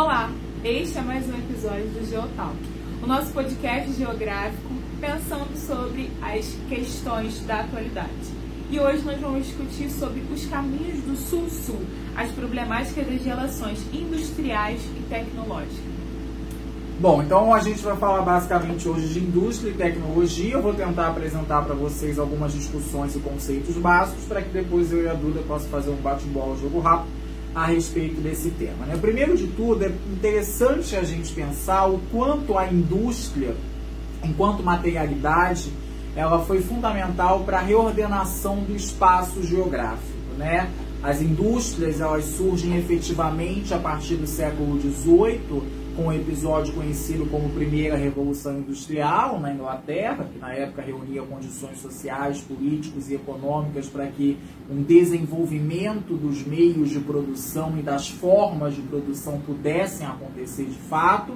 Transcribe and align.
Olá, 0.00 0.30
este 0.64 0.96
é 0.96 1.02
mais 1.02 1.28
um 1.28 1.34
episódio 1.34 1.84
do 1.88 2.08
Geotalk, 2.08 2.56
o 3.02 3.06
nosso 3.06 3.34
podcast 3.34 3.92
geográfico 3.92 4.72
pensando 4.98 5.54
sobre 5.58 6.10
as 6.22 6.56
questões 6.70 7.44
da 7.44 7.60
atualidade. 7.60 8.08
E 8.70 8.80
hoje 8.80 9.02
nós 9.04 9.20
vamos 9.20 9.46
discutir 9.46 9.90
sobre 9.90 10.22
os 10.32 10.46
caminhos 10.46 11.04
do 11.04 11.14
Sul-Sul, 11.14 11.80
as 12.16 12.32
problemáticas 12.32 13.06
das 13.06 13.22
relações 13.22 13.84
industriais 13.92 14.80
e 14.96 15.02
tecnológicas. 15.02 15.84
Bom, 16.98 17.22
então 17.22 17.52
a 17.52 17.60
gente 17.60 17.82
vai 17.82 17.96
falar 17.98 18.22
basicamente 18.22 18.88
hoje 18.88 19.06
de 19.06 19.18
indústria 19.18 19.70
e 19.70 19.74
tecnologia. 19.74 20.54
Eu 20.54 20.62
vou 20.62 20.72
tentar 20.72 21.08
apresentar 21.08 21.62
para 21.62 21.74
vocês 21.74 22.18
algumas 22.18 22.54
discussões 22.54 23.14
e 23.16 23.18
conceitos 23.18 23.76
básicos 23.76 24.24
para 24.24 24.40
que 24.40 24.48
depois 24.48 24.90
eu 24.92 25.02
e 25.02 25.08
a 25.08 25.14
Duda 25.14 25.42
possam 25.42 25.68
fazer 25.68 25.90
um 25.90 25.96
bate-bola, 25.96 26.56
jogo 26.56 26.80
rápido 26.80 27.19
a 27.54 27.66
respeito 27.66 28.20
desse 28.20 28.50
tema. 28.50 28.86
Né? 28.86 28.96
Primeiro 29.00 29.36
de 29.36 29.46
tudo, 29.48 29.84
é 29.84 29.88
interessante 29.88 30.96
a 30.96 31.02
gente 31.02 31.32
pensar 31.32 31.86
o 31.86 32.00
quanto 32.10 32.56
a 32.56 32.66
indústria, 32.66 33.54
enquanto 34.22 34.62
materialidade, 34.62 35.72
ela 36.14 36.44
foi 36.44 36.60
fundamental 36.60 37.40
para 37.40 37.58
a 37.58 37.62
reordenação 37.62 38.62
do 38.62 38.74
espaço 38.74 39.42
geográfico. 39.42 40.18
Né? 40.36 40.70
As 41.02 41.20
indústrias 41.20 42.00
elas 42.00 42.24
surgem 42.24 42.76
efetivamente 42.76 43.72
a 43.72 43.78
partir 43.78 44.16
do 44.16 44.26
século 44.26 44.80
XVIII 44.80 45.79
com 46.00 46.06
um 46.06 46.12
episódio 46.14 46.72
conhecido 46.72 47.26
como 47.26 47.50
Primeira 47.50 47.94
Revolução 47.94 48.58
Industrial 48.58 49.38
na 49.38 49.52
Inglaterra, 49.52 50.26
que 50.32 50.38
na 50.38 50.50
época 50.54 50.80
reunia 50.80 51.20
condições 51.20 51.78
sociais, 51.78 52.40
políticos 52.40 53.10
e 53.10 53.14
econômicas 53.16 53.86
para 53.86 54.06
que 54.06 54.38
um 54.70 54.82
desenvolvimento 54.82 56.14
dos 56.16 56.42
meios 56.42 56.88
de 56.88 57.00
produção 57.00 57.78
e 57.78 57.82
das 57.82 58.08
formas 58.08 58.74
de 58.74 58.80
produção 58.80 59.40
pudessem 59.40 60.06
acontecer 60.06 60.64
de 60.64 60.78
fato. 60.78 61.34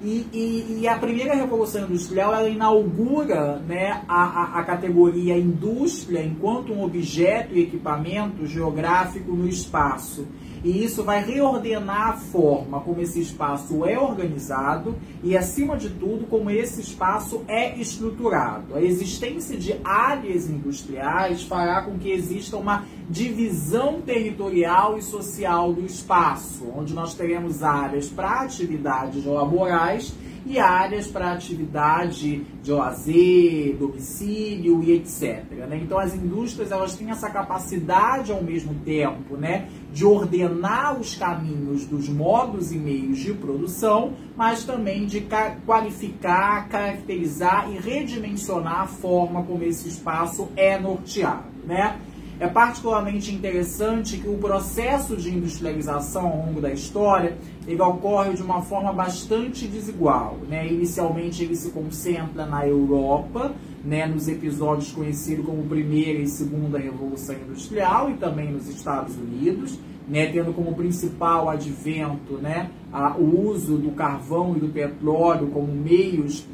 E, 0.00 0.24
e, 0.32 0.78
e, 0.82 0.88
a 0.88 0.96
primeira 0.98 1.34
revolução 1.34 1.82
industrial 1.86 2.32
ela 2.32 2.48
inaugura 2.48 3.56
né, 3.66 4.04
a, 4.06 4.22
a, 4.22 4.60
a, 4.60 4.62
categoria 4.62 5.36
indústria 5.36 6.22
enquanto 6.22 6.72
um 6.72 6.84
objeto 6.84 7.54
e 7.54 7.62
equipamento 7.62 8.46
geográfico 8.46 9.32
no 9.32 9.48
espaço. 9.48 10.26
E 10.66 10.82
isso 10.82 11.04
vai 11.04 11.22
reordenar 11.22 12.08
a 12.08 12.12
forma 12.14 12.80
como 12.80 13.00
esse 13.00 13.20
espaço 13.20 13.84
é 13.84 13.96
organizado 13.96 14.96
e, 15.22 15.36
acima 15.36 15.76
de 15.76 15.88
tudo, 15.88 16.26
como 16.26 16.50
esse 16.50 16.80
espaço 16.80 17.44
é 17.46 17.78
estruturado. 17.78 18.74
A 18.74 18.82
existência 18.82 19.56
de 19.56 19.76
áreas 19.84 20.50
industriais 20.50 21.44
fará 21.44 21.82
com 21.82 21.96
que 21.96 22.10
exista 22.10 22.56
uma 22.56 22.84
divisão 23.08 24.00
territorial 24.00 24.98
e 24.98 25.02
social 25.02 25.72
do 25.72 25.86
espaço, 25.86 26.64
onde 26.76 26.92
nós 26.92 27.14
teremos 27.14 27.62
áreas 27.62 28.08
para 28.08 28.40
atividades 28.40 29.24
laborais 29.24 30.12
e 30.46 30.60
áreas 30.60 31.08
para 31.08 31.32
atividade 31.32 32.46
de 32.62 32.70
lazer, 32.70 33.76
domicílio 33.76 34.82
e 34.82 34.92
etc. 34.92 35.44
Né? 35.68 35.80
Então 35.82 35.98
as 35.98 36.14
indústrias 36.14 36.70
elas 36.70 36.94
têm 36.94 37.10
essa 37.10 37.28
capacidade 37.28 38.30
ao 38.30 38.42
mesmo 38.42 38.74
tempo 38.84 39.36
né, 39.36 39.68
de 39.92 40.06
ordenar 40.06 40.98
os 40.98 41.16
caminhos 41.16 41.84
dos 41.84 42.08
modos 42.08 42.70
e 42.70 42.78
meios 42.78 43.18
de 43.18 43.34
produção, 43.34 44.12
mas 44.36 44.64
também 44.64 45.04
de 45.04 45.26
qualificar, 45.66 46.68
caracterizar 46.68 47.68
e 47.72 47.78
redimensionar 47.78 48.82
a 48.82 48.86
forma 48.86 49.42
como 49.42 49.64
esse 49.64 49.88
espaço 49.88 50.48
é 50.56 50.78
norteado. 50.78 51.56
Né? 51.66 51.98
É 52.38 52.46
particularmente 52.46 53.34
interessante 53.34 54.18
que 54.18 54.28
o 54.28 54.36
processo 54.36 55.16
de 55.16 55.34
industrialização 55.34 56.26
ao 56.26 56.36
longo 56.46 56.60
da 56.60 56.70
história 56.70 57.34
ele 57.66 57.80
ocorre 57.80 58.34
de 58.34 58.42
uma 58.42 58.60
forma 58.60 58.92
bastante 58.92 59.66
desigual. 59.66 60.36
Né? 60.46 60.68
Inicialmente 60.68 61.42
ele 61.42 61.56
se 61.56 61.70
concentra 61.70 62.44
na 62.44 62.66
Europa, 62.66 63.54
né, 63.82 64.04
nos 64.04 64.28
episódios 64.28 64.92
conhecidos 64.92 65.46
como 65.46 65.62
Primeira 65.62 66.18
e 66.18 66.26
Segunda 66.26 66.78
Revolução 66.78 67.34
Industrial 67.36 68.10
e 68.10 68.14
também 68.14 68.52
nos 68.52 68.68
Estados 68.68 69.16
Unidos, 69.16 69.78
né, 70.06 70.26
tendo 70.26 70.52
como 70.52 70.74
principal 70.74 71.48
advento 71.48 72.34
né, 72.34 72.70
a, 72.92 73.16
o 73.16 73.48
uso 73.48 73.78
do 73.78 73.92
carvão 73.92 74.54
e 74.56 74.60
do 74.60 74.68
petróleo 74.68 75.48
como 75.48 75.72
meios 75.72 76.46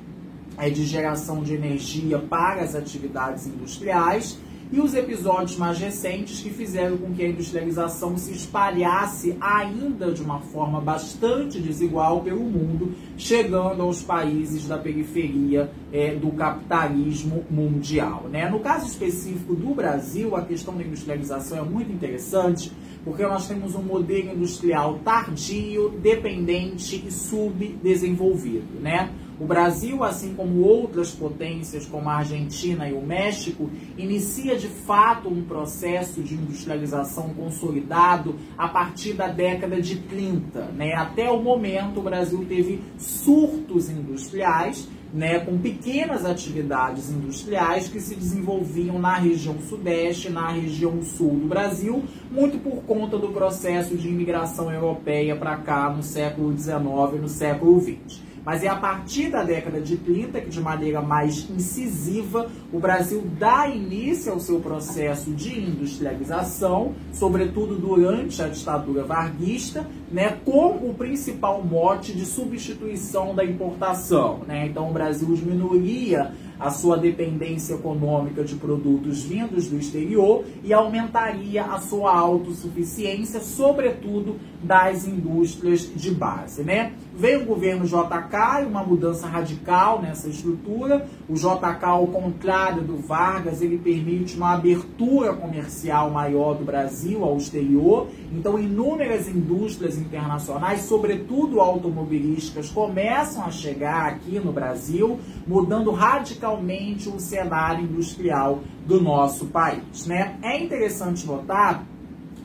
é, 0.56 0.70
de 0.70 0.84
geração 0.84 1.42
de 1.42 1.54
energia 1.54 2.18
para 2.18 2.62
as 2.62 2.74
atividades 2.76 3.46
industriais 3.46 4.38
e 4.72 4.80
os 4.80 4.94
episódios 4.94 5.58
mais 5.58 5.78
recentes 5.78 6.40
que 6.40 6.48
fizeram 6.48 6.96
com 6.96 7.12
que 7.12 7.22
a 7.22 7.28
industrialização 7.28 8.16
se 8.16 8.32
espalhasse 8.32 9.36
ainda 9.38 10.10
de 10.10 10.22
uma 10.22 10.40
forma 10.40 10.80
bastante 10.80 11.60
desigual 11.60 12.22
pelo 12.22 12.40
mundo, 12.40 12.94
chegando 13.18 13.82
aos 13.82 14.02
países 14.02 14.66
da 14.66 14.78
periferia 14.78 15.70
é, 15.92 16.14
do 16.14 16.30
capitalismo 16.30 17.44
mundial. 17.50 18.28
Né? 18.30 18.48
No 18.48 18.60
caso 18.60 18.86
específico 18.86 19.54
do 19.54 19.74
Brasil, 19.74 20.34
a 20.34 20.40
questão 20.40 20.74
da 20.74 20.82
industrialização 20.82 21.58
é 21.58 21.62
muito 21.62 21.92
interessante, 21.92 22.72
porque 23.04 23.24
nós 23.24 23.46
temos 23.46 23.74
um 23.74 23.82
modelo 23.82 24.32
industrial 24.32 25.00
tardio, 25.04 25.90
dependente 26.02 27.04
e 27.06 27.10
subdesenvolvido. 27.10 28.80
Né? 28.80 29.10
O 29.40 29.44
Brasil, 29.44 30.04
assim 30.04 30.34
como 30.34 30.62
outras 30.62 31.10
potências 31.10 31.86
como 31.86 32.08
a 32.08 32.16
Argentina 32.16 32.88
e 32.88 32.92
o 32.92 33.00
México, 33.00 33.70
inicia 33.96 34.56
de 34.56 34.68
fato 34.68 35.28
um 35.28 35.42
processo 35.42 36.22
de 36.22 36.34
industrialização 36.34 37.30
consolidado 37.30 38.36
a 38.56 38.68
partir 38.68 39.14
da 39.14 39.28
década 39.28 39.80
de 39.80 39.96
30. 39.96 40.60
Né? 40.76 40.94
Até 40.94 41.30
o 41.30 41.42
momento, 41.42 42.00
o 42.00 42.02
Brasil 42.02 42.44
teve 42.48 42.80
surtos 42.98 43.90
industriais 43.90 44.88
né, 45.12 45.40
com 45.40 45.58
pequenas 45.58 46.24
atividades 46.24 47.10
industriais 47.10 47.88
que 47.88 48.00
se 48.00 48.14
desenvolviam 48.14 48.98
na 48.98 49.16
região 49.16 49.58
sudeste, 49.60 50.30
na 50.30 50.48
região 50.48 51.02
sul 51.02 51.34
do 51.34 51.46
Brasil, 51.46 52.02
muito 52.30 52.58
por 52.58 52.82
conta 52.84 53.18
do 53.18 53.28
processo 53.28 53.96
de 53.96 54.08
imigração 54.08 54.72
europeia 54.72 55.36
para 55.36 55.56
cá 55.56 55.90
no 55.90 56.02
século 56.02 56.56
XIX 56.56 56.78
e 57.14 57.18
no 57.18 57.28
século 57.28 57.78
XX. 57.80 58.31
Mas 58.44 58.64
é 58.64 58.68
a 58.68 58.76
partir 58.76 59.30
da 59.30 59.44
década 59.44 59.80
de 59.80 59.96
30 59.96 60.40
que, 60.40 60.50
de 60.50 60.60
maneira 60.60 61.00
mais 61.00 61.48
incisiva, 61.48 62.50
o 62.72 62.78
Brasil 62.78 63.22
dá 63.38 63.68
início 63.68 64.32
ao 64.32 64.40
seu 64.40 64.60
processo 64.60 65.30
de 65.30 65.60
industrialização, 65.60 66.94
sobretudo 67.12 67.76
durante 67.76 68.42
a 68.42 68.48
ditadura 68.48 69.04
varguista, 69.04 69.86
né, 70.12 70.38
com 70.44 70.90
o 70.90 70.94
principal 70.94 71.64
mote 71.64 72.12
de 72.12 72.26
substituição 72.26 73.34
da 73.34 73.44
importação. 73.44 74.40
Né? 74.46 74.66
Então, 74.66 74.90
o 74.90 74.92
Brasil 74.92 75.34
diminuía 75.34 76.32
a 76.62 76.70
sua 76.70 76.96
dependência 76.96 77.74
econômica 77.74 78.44
de 78.44 78.54
produtos 78.54 79.24
vindos 79.24 79.66
do 79.66 79.76
exterior 79.76 80.44
e 80.62 80.72
aumentaria 80.72 81.64
a 81.64 81.80
sua 81.80 82.16
autossuficiência, 82.16 83.40
sobretudo 83.40 84.36
das 84.62 85.04
indústrias 85.04 85.90
de 85.92 86.12
base. 86.12 86.62
Né? 86.62 86.92
Veio 87.16 87.42
o 87.42 87.46
governo 87.46 87.84
JK 87.84 88.62
e 88.62 88.66
uma 88.66 88.84
mudança 88.84 89.26
radical 89.26 90.00
nessa 90.00 90.28
estrutura. 90.28 91.04
O 91.28 91.34
JK, 91.34 91.84
ao 91.84 92.06
contrário 92.06 92.82
do 92.82 92.96
Vargas, 92.96 93.60
ele 93.60 93.78
permite 93.78 94.36
uma 94.36 94.52
abertura 94.52 95.32
comercial 95.32 96.10
maior 96.10 96.54
do 96.54 96.64
Brasil 96.64 97.24
ao 97.24 97.36
exterior. 97.36 98.06
Então, 98.30 98.56
inúmeras 98.56 99.28
indústrias 99.28 99.98
internacionais, 100.02 100.82
sobretudo 100.82 101.60
automobilísticas, 101.60 102.68
começam 102.70 103.44
a 103.44 103.50
chegar 103.50 104.06
aqui 104.06 104.38
no 104.38 104.52
Brasil, 104.52 105.18
mudando 105.46 105.90
radicalmente 105.90 107.08
o 107.08 107.18
cenário 107.18 107.84
industrial 107.84 108.60
do 108.86 109.00
nosso 109.00 109.46
país. 109.46 110.06
Né? 110.06 110.38
É 110.42 110.62
interessante 110.62 111.26
notar 111.26 111.84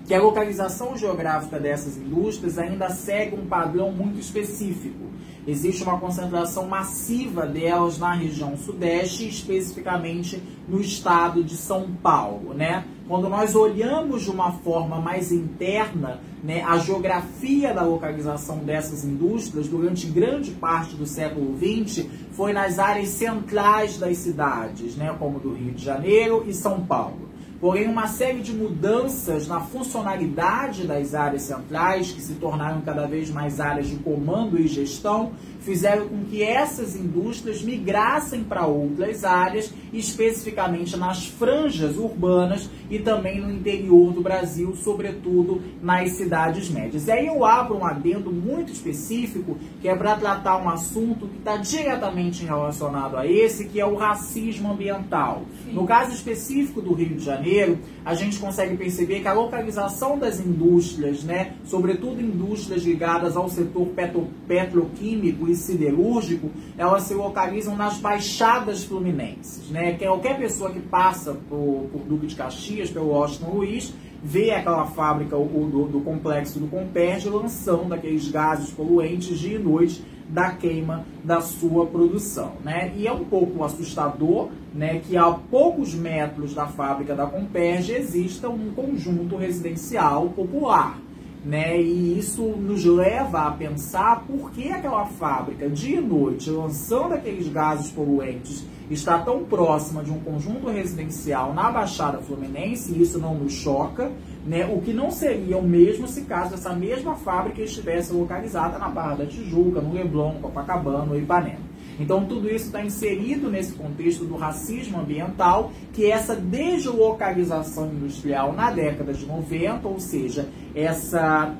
que 0.08 0.14
a 0.14 0.22
localização 0.22 0.98
geográfica 0.98 1.60
dessas 1.60 1.98
indústrias 1.98 2.58
ainda 2.58 2.90
segue 2.90 3.36
um 3.36 3.46
padrão 3.46 3.92
muito 3.92 4.18
específico. 4.18 5.08
Existe 5.46 5.84
uma 5.84 6.00
concentração 6.00 6.68
massiva 6.68 7.46
delas 7.46 7.98
na 7.98 8.14
região 8.14 8.58
sudeste, 8.58 9.28
especificamente 9.28 10.42
no 10.68 10.80
estado 10.80 11.44
de 11.44 11.56
São 11.56 11.90
Paulo, 12.02 12.54
né? 12.54 12.86
Quando 13.08 13.30
nós 13.30 13.56
olhamos 13.56 14.24
de 14.24 14.30
uma 14.30 14.52
forma 14.52 15.00
mais 15.00 15.32
interna, 15.32 16.20
né, 16.44 16.62
a 16.62 16.78
geografia 16.78 17.74
da 17.74 17.82
localização 17.82 18.58
dessas 18.58 19.06
indústrias 19.06 19.70
durante 19.70 20.08
grande 20.08 20.52
parte 20.52 20.94
do 20.94 21.06
século 21.06 21.58
XX 21.58 22.06
foi 22.34 22.52
nas 22.52 22.78
áreas 22.78 23.08
centrais 23.10 23.98
das 23.98 24.18
cidades, 24.18 24.98
né, 24.98 25.16
como 25.18 25.40
do 25.40 25.54
Rio 25.54 25.72
de 25.72 25.86
Janeiro 25.86 26.44
e 26.46 26.54
São 26.54 26.82
Paulo. 26.82 27.30
Porém, 27.62 27.88
uma 27.88 28.08
série 28.08 28.40
de 28.40 28.54
mudanças 28.54 29.48
na 29.48 29.62
funcionalidade 29.62 30.86
das 30.86 31.16
áreas 31.16 31.44
centrais, 31.44 32.12
que 32.12 32.22
se 32.22 32.34
tornaram 32.34 32.82
cada 32.82 33.08
vez 33.08 33.32
mais 33.32 33.60
áreas 33.60 33.88
de 33.88 33.96
comando 33.96 34.60
e 34.60 34.68
gestão, 34.68 35.32
fizeram 35.68 36.08
com 36.08 36.24
que 36.24 36.42
essas 36.42 36.96
indústrias 36.96 37.62
migrassem 37.62 38.42
para 38.42 38.66
outras 38.66 39.26
áreas, 39.26 39.74
especificamente 39.92 40.96
nas 40.96 41.26
franjas 41.26 41.98
urbanas 41.98 42.70
e 42.90 43.00
também 43.00 43.42
no 43.42 43.52
interior 43.52 44.14
do 44.14 44.22
Brasil, 44.22 44.74
sobretudo 44.78 45.62
nas 45.82 46.12
cidades 46.12 46.70
médias. 46.70 47.08
E 47.08 47.12
aí 47.12 47.28
eu 47.28 47.44
abro 47.44 47.80
um 47.80 47.86
adendo 47.86 48.32
muito 48.32 48.72
específico, 48.72 49.58
que 49.82 49.90
é 49.90 49.96
para 49.96 50.16
tratar 50.16 50.58
um 50.58 50.70
assunto 50.70 51.28
que 51.28 51.38
está 51.38 51.58
diretamente 51.58 52.46
relacionado 52.46 53.18
a 53.18 53.28
esse, 53.28 53.66
que 53.66 53.82
é 53.82 53.86
o 53.86 53.96
racismo 53.96 54.72
ambiental. 54.72 55.44
Sim. 55.66 55.74
No 55.74 55.86
caso 55.86 56.14
específico 56.14 56.82
do 56.82 56.94
Rio 56.94 57.18
de 57.18 57.26
Janeiro, 57.26 57.78
a 58.06 58.16
gente 58.16 58.40
consegue 58.40 58.78
perceber 58.78 59.20
que 59.20 59.28
a 59.28 59.34
localização 59.34 60.18
das 60.18 60.40
indústrias, 60.40 61.24
né, 61.24 61.56
sobretudo 61.66 62.22
indústrias 62.22 62.84
ligadas 62.84 63.36
ao 63.36 63.50
setor 63.50 63.88
petro, 63.88 64.30
petroquímico 64.48 65.50
e 65.50 65.57
siderúrgico, 65.58 66.50
elas 66.78 67.04
se 67.04 67.14
localizam 67.14 67.76
nas 67.76 67.98
baixadas 67.98 68.84
fluminenses. 68.84 69.70
Né? 69.70 69.94
Qualquer 69.94 70.38
pessoa 70.38 70.72
que 70.72 70.80
passa 70.80 71.34
por, 71.50 71.90
por 71.92 72.02
Duque 72.02 72.28
de 72.28 72.36
Caxias, 72.36 72.90
pelo 72.90 73.10
Washington 73.10 73.52
Luiz, 73.52 73.94
vê 74.24 74.52
aquela 74.52 74.86
fábrica 74.86 75.38
o, 75.38 75.70
do, 75.72 75.86
do 75.86 76.02
complexo 76.02 76.60
do 76.60 76.68
Comperge 76.68 77.30
lançando 77.30 77.94
aqueles 77.94 78.30
gases 78.30 78.72
poluentes 78.72 79.38
dia 79.38 79.56
e 79.56 79.60
noite 79.60 80.04
da 80.30 80.52
queima 80.52 81.06
da 81.24 81.40
sua 81.40 81.86
produção, 81.86 82.54
né? 82.64 82.92
E 82.98 83.08
é 83.08 83.12
um 83.12 83.24
pouco 83.24 83.64
assustador, 83.64 84.50
né, 84.74 85.00
que 85.00 85.16
a 85.16 85.32
poucos 85.32 85.96
metros 85.96 86.54
da 86.54 86.68
fábrica 86.68 87.16
da 87.16 87.26
Comperge 87.26 87.94
exista 87.94 88.50
um 88.50 88.72
conjunto 88.74 89.38
residencial 89.38 90.30
popular, 90.30 91.00
né? 91.46 91.80
E 91.82 92.18
isso 92.18 92.44
nos 92.44 92.84
leva 92.84 93.48
a 93.48 93.52
pensar 93.52 94.24
por 94.26 94.52
que 94.52 94.72
aquela 94.72 95.06
fábrica, 95.06 95.70
dia 95.70 95.98
e 95.98 96.02
noite, 96.02 96.50
lançando 96.50 97.14
aqueles 97.14 97.48
gases 97.48 97.92
poluentes, 97.92 98.66
está 98.90 99.20
tão 99.20 99.44
próxima 99.44 100.04
de 100.04 100.12
um 100.12 100.20
conjunto 100.20 100.70
residencial 100.70 101.54
na 101.54 101.72
Baixada 101.72 102.20
Fluminense, 102.20 102.94
e 102.94 103.02
isso 103.02 103.20
não 103.20 103.36
nos 103.36 103.54
choca, 103.54 104.12
né? 104.46 104.66
o 104.66 104.82
que 104.82 104.94
não 104.94 105.12
seria 105.12 105.58
o 105.58 105.64
mesmo 105.64 106.08
se 106.08 106.22
caso 106.22 106.54
essa 106.54 106.74
mesma 106.74 107.16
fábrica 107.16 107.62
estivesse 107.62 108.14
localizada 108.14 108.78
na 108.78 108.88
Barra 108.88 109.16
da 109.16 109.26
Tijuca, 109.26 109.82
no 109.82 109.94
Leblon, 109.94 110.36
Copacabana, 110.42 111.06
no 111.06 111.18
Ipanema. 111.18 111.67
Então, 112.00 112.26
tudo 112.26 112.48
isso 112.50 112.66
está 112.66 112.84
inserido 112.84 113.50
nesse 113.50 113.74
contexto 113.74 114.24
do 114.24 114.36
racismo 114.36 115.00
ambiental, 115.00 115.72
que 115.94 116.06
é 116.06 116.10
essa 116.10 116.36
deslocalização 116.36 117.88
industrial 117.88 118.54
na 118.54 118.72
década 118.72 119.14
de 119.14 119.26
90, 119.26 119.88
ou 119.88 120.00
seja, 120.00 120.48
essa, 120.76 121.56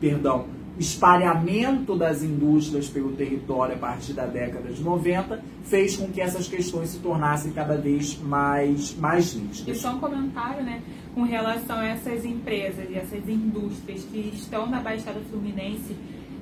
perdão, 0.00 0.46
espalhamento 0.78 1.96
das 1.96 2.22
indústrias 2.22 2.88
pelo 2.88 3.12
território 3.12 3.74
a 3.74 3.78
partir 3.78 4.12
da 4.14 4.26
década 4.26 4.72
de 4.72 4.82
90 4.82 5.42
fez 5.64 5.96
com 5.96 6.08
que 6.08 6.20
essas 6.20 6.48
questões 6.48 6.90
se 6.90 6.98
tornassem 6.98 7.52
cada 7.52 7.76
vez 7.76 8.18
mais, 8.18 8.96
mais 8.96 9.34
nítidas. 9.34 9.76
E 9.76 9.78
só 9.78 9.92
um 9.92 9.98
comentário, 9.98 10.62
né, 10.64 10.82
com 11.14 11.22
relação 11.22 11.76
a 11.76 11.86
essas 11.86 12.24
empresas 12.24 12.88
e 12.90 12.94
essas 12.94 13.28
indústrias 13.28 14.02
que 14.04 14.32
estão 14.34 14.66
na 14.66 14.80
Baixada 14.80 15.20
Fluminense 15.30 15.94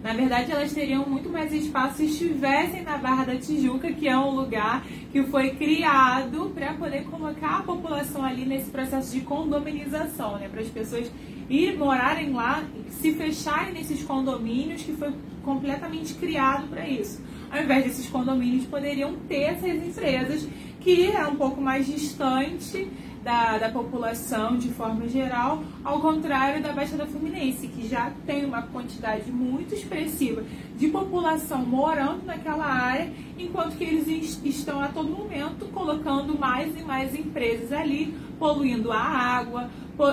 na 0.03 0.15
verdade, 0.15 0.51
elas 0.51 0.73
teriam 0.73 1.05
muito 1.07 1.29
mais 1.29 1.53
espaço 1.53 1.99
se 1.99 2.07
estivessem 2.07 2.83
na 2.83 2.97
Barra 2.97 3.25
da 3.25 3.37
Tijuca, 3.37 3.93
que 3.93 4.09
é 4.09 4.17
um 4.17 4.31
lugar 4.31 4.83
que 5.13 5.23
foi 5.25 5.51
criado 5.51 6.51
para 6.55 6.73
poder 6.73 7.05
colocar 7.05 7.59
a 7.59 7.63
população 7.63 8.25
ali 8.25 8.47
nesse 8.47 8.71
processo 8.71 9.13
de 9.13 9.21
condominização, 9.21 10.39
né? 10.39 10.49
Para 10.49 10.63
as 10.63 10.69
pessoas 10.69 11.11
ir 11.51 11.77
morarem 11.77 12.33
lá, 12.33 12.65
se 12.89 13.13
fecharem 13.13 13.75
nesses 13.75 14.03
condomínios 14.03 14.83
que 14.83 14.93
foi 14.93 15.13
completamente 15.43 16.15
criado 16.15 16.67
para 16.69 16.89
isso. 16.89 17.23
Ao 17.51 17.63
invés 17.63 17.85
desses 17.85 18.09
condomínios, 18.09 18.65
poderiam 18.65 19.15
ter 19.29 19.43
essas 19.43 19.87
empresas 19.87 20.49
que 20.81 21.11
é 21.11 21.27
um 21.27 21.37
pouco 21.37 21.61
mais 21.61 21.87
distante 21.87 22.89
da, 23.23 23.59
da 23.59 23.69
população 23.69 24.57
de 24.57 24.69
forma 24.71 25.07
geral, 25.09 25.63
ao 25.85 26.01
contrário 26.01 26.63
da 26.63 26.73
Baixada 26.73 27.07
Fluminense, 27.07 27.69
que 27.69 27.87
já 27.87 28.13
tem 28.27 28.45
uma 28.45 28.63
quantidade 28.63 29.31
muito 29.31 29.75
expressiva 29.75 30.43
de 30.77 30.89
população 30.89 31.65
morando 31.65 32.25
naquela 32.25 32.65
área, 32.65 33.13
enquanto 33.39 33.77
que 33.77 33.85
eles 33.85 34.41
estão 34.45 34.81
a 34.81 34.89
todo 34.89 35.09
momento 35.09 35.67
colocando 35.73 36.39
mais 36.39 36.79
e 36.79 36.83
mais 36.83 37.15
empresas 37.15 37.73
ali, 37.73 38.15
poluindo 38.39 38.91
a 38.91 39.01
água, 39.01 39.69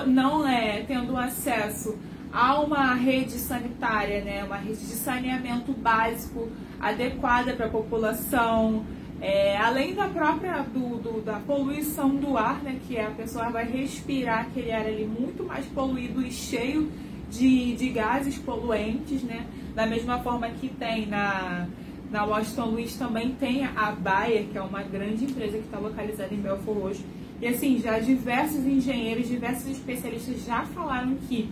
não 0.06 0.46
é, 0.46 0.82
tendo 0.86 1.16
acesso 1.16 1.96
a 2.30 2.60
uma 2.60 2.92
rede 2.92 3.32
sanitária, 3.32 4.22
né, 4.22 4.44
uma 4.44 4.56
rede 4.56 4.80
de 4.80 4.92
saneamento 4.92 5.72
básico 5.72 6.48
adequada 6.78 7.54
para 7.54 7.66
a 7.66 7.70
população, 7.70 8.84
é, 9.20 9.56
além 9.56 9.94
da 9.94 10.08
própria 10.08 10.62
do, 10.62 10.98
do, 10.98 11.20
da 11.20 11.40
poluição 11.40 12.08
do 12.10 12.36
ar, 12.36 12.62
né, 12.62 12.78
que 12.86 12.98
a 12.98 13.10
pessoa 13.10 13.50
vai 13.50 13.64
respirar 13.64 14.42
aquele 14.42 14.70
ar 14.70 14.86
ali 14.86 15.04
muito 15.04 15.44
mais 15.44 15.66
poluído 15.66 16.22
e 16.22 16.30
cheio 16.30 16.90
de, 17.30 17.74
de 17.74 17.88
gases 17.90 18.38
poluentes, 18.38 19.22
né? 19.22 19.46
Da 19.74 19.86
mesma 19.86 20.18
forma 20.20 20.48
que 20.48 20.68
tem 20.68 21.06
na, 21.06 21.66
na 22.10 22.24
Washington 22.24 22.66
Luiz 22.66 22.94
também 22.96 23.34
tem 23.34 23.64
a 23.64 23.92
Bayer, 23.92 24.46
que 24.46 24.56
é 24.56 24.62
uma 24.62 24.82
grande 24.82 25.24
empresa 25.24 25.58
que 25.58 25.64
está 25.64 25.78
localizada 25.78 26.34
em 26.34 26.38
Belfort 26.38 26.78
Roxo. 26.78 27.04
E 27.40 27.46
assim, 27.46 27.78
já 27.78 27.98
diversos 27.98 28.64
engenheiros, 28.64 29.28
diversos 29.28 29.70
especialistas 29.70 30.44
já 30.44 30.62
falaram 30.62 31.16
que 31.28 31.48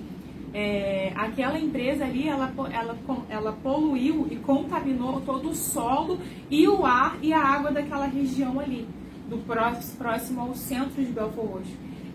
é, 0.58 1.12
aquela 1.14 1.58
empresa 1.58 2.06
ali, 2.06 2.26
ela, 2.26 2.50
ela, 2.72 2.96
ela 3.28 3.52
poluiu 3.62 4.26
e 4.30 4.36
contaminou 4.36 5.20
todo 5.20 5.50
o 5.50 5.54
solo 5.54 6.18
e 6.50 6.66
o 6.66 6.86
ar 6.86 7.18
e 7.20 7.30
a 7.30 7.38
água 7.38 7.70
daquela 7.70 8.06
região 8.06 8.58
ali, 8.58 8.88
do 9.28 9.36
próximo, 9.98 10.40
ao 10.40 10.54
centro 10.54 11.04
de 11.04 11.12
Belfort. 11.12 11.66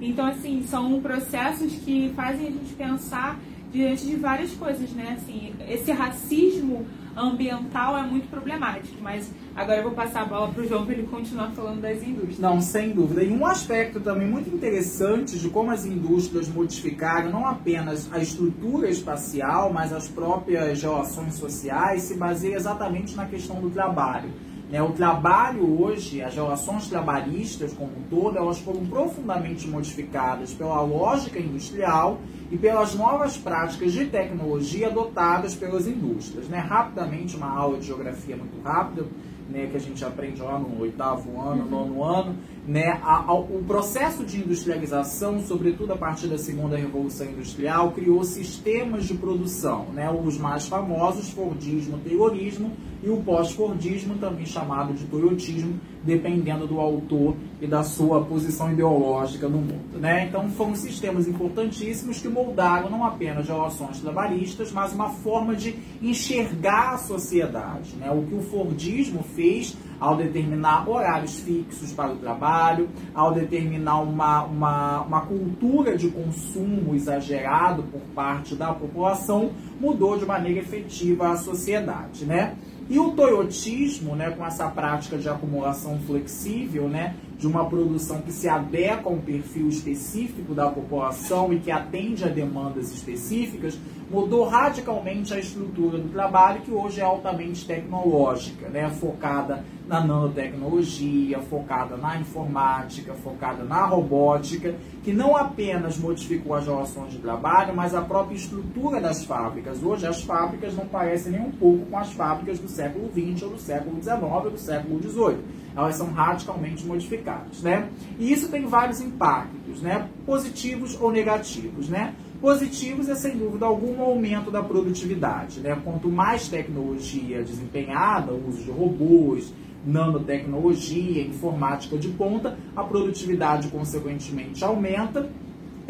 Então, 0.01 0.25
assim, 0.25 0.63
são 0.63 0.99
processos 0.99 1.71
que 1.85 2.11
fazem 2.15 2.47
a 2.47 2.51
gente 2.51 2.73
pensar 2.73 3.39
diante 3.71 4.07
de 4.07 4.15
várias 4.15 4.51
coisas, 4.53 4.89
né? 4.89 5.17
Assim, 5.19 5.53
esse 5.69 5.91
racismo 5.91 6.87
ambiental 7.15 7.97
é 7.97 8.03
muito 8.03 8.29
problemático, 8.29 9.01
mas 9.01 9.29
agora 9.55 9.79
eu 9.79 9.83
vou 9.83 9.91
passar 9.93 10.21
a 10.21 10.25
bola 10.25 10.47
para 10.49 10.61
o 10.61 10.67
João 10.67 10.85
para 10.85 10.93
ele 10.93 11.07
continuar 11.07 11.51
falando 11.51 11.81
das 11.81 12.01
indústrias. 12.01 12.39
Não, 12.39 12.61
sem 12.61 12.91
dúvida. 12.91 13.23
E 13.23 13.31
um 13.31 13.45
aspecto 13.45 13.99
também 13.99 14.27
muito 14.27 14.49
interessante 14.49 15.37
de 15.37 15.49
como 15.49 15.71
as 15.71 15.85
indústrias 15.85 16.47
modificaram 16.47 17.31
não 17.31 17.45
apenas 17.45 18.11
a 18.11 18.19
estrutura 18.19 18.89
espacial, 18.89 19.71
mas 19.71 19.93
as 19.93 20.07
próprias 20.07 20.81
relações 20.81 21.35
sociais, 21.35 22.03
se 22.03 22.15
baseia 22.15 22.55
exatamente 22.55 23.15
na 23.15 23.25
questão 23.25 23.59
do 23.61 23.69
trabalho. 23.69 24.29
Né? 24.71 24.81
O 24.81 24.93
trabalho 24.93 25.81
hoje, 25.81 26.21
as 26.21 26.33
relações 26.33 26.87
trabalhistas 26.87 27.73
como 27.73 27.91
um 27.91 28.03
todo, 28.09 28.37
elas 28.37 28.57
foram 28.59 28.85
profundamente 28.85 29.67
modificadas 29.67 30.53
pela 30.53 30.81
lógica 30.81 31.37
industrial 31.37 32.19
e 32.49 32.57
pelas 32.57 32.95
novas 32.95 33.35
práticas 33.35 33.91
de 33.91 34.05
tecnologia 34.05 34.87
adotadas 34.87 35.53
pelas 35.53 35.85
indústrias. 35.87 36.47
Né? 36.47 36.59
Rapidamente, 36.59 37.35
uma 37.35 37.51
aula 37.51 37.79
de 37.79 37.87
geografia 37.87 38.37
muito 38.37 38.61
rápida, 38.61 39.05
né, 39.49 39.67
que 39.69 39.75
a 39.75 39.79
gente 39.79 40.03
aprende 40.05 40.41
lá 40.41 40.57
no 40.57 40.79
oitavo 40.79 41.39
ano, 41.39 41.63
uhum. 41.63 41.69
nono 41.69 42.03
ano, 42.03 42.35
né, 42.65 42.99
a, 43.03 43.25
a, 43.25 43.33
o 43.33 43.61
processo 43.67 44.23
de 44.23 44.37
industrialização, 44.37 45.41
sobretudo 45.41 45.91
a 45.91 45.97
partir 45.97 46.27
da 46.27 46.37
segunda 46.37 46.77
revolução 46.77 47.27
industrial, 47.27 47.91
criou 47.91 48.23
sistemas 48.23 49.05
de 49.05 49.13
produção, 49.13 49.87
né, 49.93 50.09
os 50.09 50.37
mais 50.37 50.67
famosos, 50.67 51.31
Fordismo, 51.31 51.97
Taylorismo, 51.97 52.71
e 53.03 53.09
o 53.09 53.17
pós-fordismo, 53.17 54.15
também 54.15 54.45
chamado 54.45 54.93
de 54.93 55.05
toyotismo, 55.05 55.79
dependendo 56.03 56.67
do 56.67 56.79
autor 56.79 57.35
e 57.59 57.67
da 57.67 57.83
sua 57.83 58.23
posição 58.23 58.71
ideológica 58.71 59.47
no 59.47 59.57
mundo. 59.57 59.99
Né? 59.99 60.25
Então 60.27 60.49
foram 60.49 60.75
sistemas 60.75 61.27
importantíssimos 61.27 62.19
que 62.19 62.27
moldaram 62.27 62.89
não 62.89 63.03
apenas 63.03 63.47
relações 63.47 63.99
trabalhistas, 63.99 64.71
mas 64.71 64.93
uma 64.93 65.09
forma 65.09 65.55
de 65.55 65.75
enxergar 66.01 66.93
a 66.93 66.97
sociedade. 66.97 67.95
Né? 67.97 68.11
O 68.11 68.23
que 68.23 68.35
o 68.35 68.41
Fordismo 68.41 69.23
fez 69.35 69.75
ao 69.99 70.15
determinar 70.15 70.89
horários 70.89 71.39
fixos 71.41 71.93
para 71.93 72.11
o 72.11 72.15
trabalho, 72.15 72.89
ao 73.13 73.31
determinar 73.31 73.99
uma, 73.99 74.43
uma, 74.45 75.01
uma 75.01 75.21
cultura 75.21 75.95
de 75.95 76.09
consumo 76.09 76.95
exagerado 76.95 77.83
por 77.83 78.01
parte 78.15 78.55
da 78.55 78.73
população, 78.73 79.51
mudou 79.79 80.17
de 80.17 80.25
maneira 80.25 80.59
efetiva 80.59 81.29
a 81.29 81.37
sociedade. 81.37 82.25
Né? 82.25 82.55
E 82.91 82.99
o 82.99 83.11
toyotismo, 83.11 84.17
né, 84.17 84.31
com 84.31 84.45
essa 84.45 84.67
prática 84.67 85.17
de 85.17 85.29
acumulação 85.29 85.97
flexível, 86.05 86.89
né, 86.89 87.15
de 87.41 87.47
uma 87.47 87.65
produção 87.65 88.21
que 88.21 88.31
se 88.31 88.47
adequa 88.47 89.09
a 89.09 89.11
um 89.11 89.19
perfil 89.19 89.67
específico 89.67 90.53
da 90.53 90.69
população 90.69 91.51
e 91.51 91.59
que 91.59 91.71
atende 91.71 92.23
a 92.23 92.27
demandas 92.27 92.93
específicas, 92.93 93.79
mudou 94.11 94.47
radicalmente 94.47 95.33
a 95.33 95.39
estrutura 95.39 95.97
do 95.97 96.09
trabalho, 96.09 96.61
que 96.61 96.71
hoje 96.71 97.01
é 97.01 97.03
altamente 97.03 97.65
tecnológica, 97.65 98.69
né? 98.69 98.91
focada 98.91 99.65
na 99.87 100.01
nanotecnologia, 100.01 101.39
focada 101.39 101.97
na 101.97 102.19
informática, 102.19 103.13
focada 103.15 103.63
na 103.63 103.87
robótica, 103.87 104.75
que 105.03 105.11
não 105.11 105.35
apenas 105.35 105.97
modificou 105.97 106.53
as 106.53 106.67
relações 106.67 107.13
de 107.13 107.17
trabalho, 107.17 107.75
mas 107.75 107.95
a 107.95 108.01
própria 108.01 108.35
estrutura 108.35 109.01
das 109.01 109.25
fábricas. 109.25 109.81
Hoje 109.81 110.05
as 110.05 110.21
fábricas 110.21 110.75
não 110.75 110.85
parecem 110.85 111.31
nem 111.31 111.41
um 111.41 111.51
pouco 111.51 111.87
com 111.87 111.97
as 111.97 112.11
fábricas 112.13 112.59
do 112.59 112.67
século 112.67 113.09
XX 113.09 113.41
ou 113.43 113.49
do 113.49 113.57
século 113.57 113.99
XIX 113.99 114.21
ou 114.21 114.51
do 114.51 114.57
século 114.59 115.01
XVIII. 115.01 115.61
Elas 115.75 115.95
são 115.95 116.11
radicalmente 116.11 116.85
modificadas, 116.85 117.61
né? 117.61 117.89
E 118.19 118.31
isso 118.31 118.49
tem 118.49 118.65
vários 118.65 118.99
impactos, 119.01 119.81
né? 119.81 120.09
Positivos 120.25 120.99
ou 120.99 121.11
negativos, 121.11 121.87
né? 121.89 122.13
Positivos 122.41 123.07
é 123.07 123.13
sem 123.13 123.37
dúvida 123.37 123.67
algum 123.67 124.01
aumento 124.01 124.49
da 124.49 124.63
produtividade. 124.63 125.59
Né? 125.59 125.79
Quanto 125.83 126.09
mais 126.09 126.47
tecnologia 126.47 127.43
desempenhada, 127.43 128.33
uso 128.33 128.63
de 128.63 128.71
robôs, 128.71 129.53
nanotecnologia, 129.85 131.23
informática 131.23 131.97
de 131.97 132.07
ponta, 132.09 132.57
a 132.75 132.83
produtividade 132.83 133.67
consequentemente 133.67 134.63
aumenta. 134.63 135.29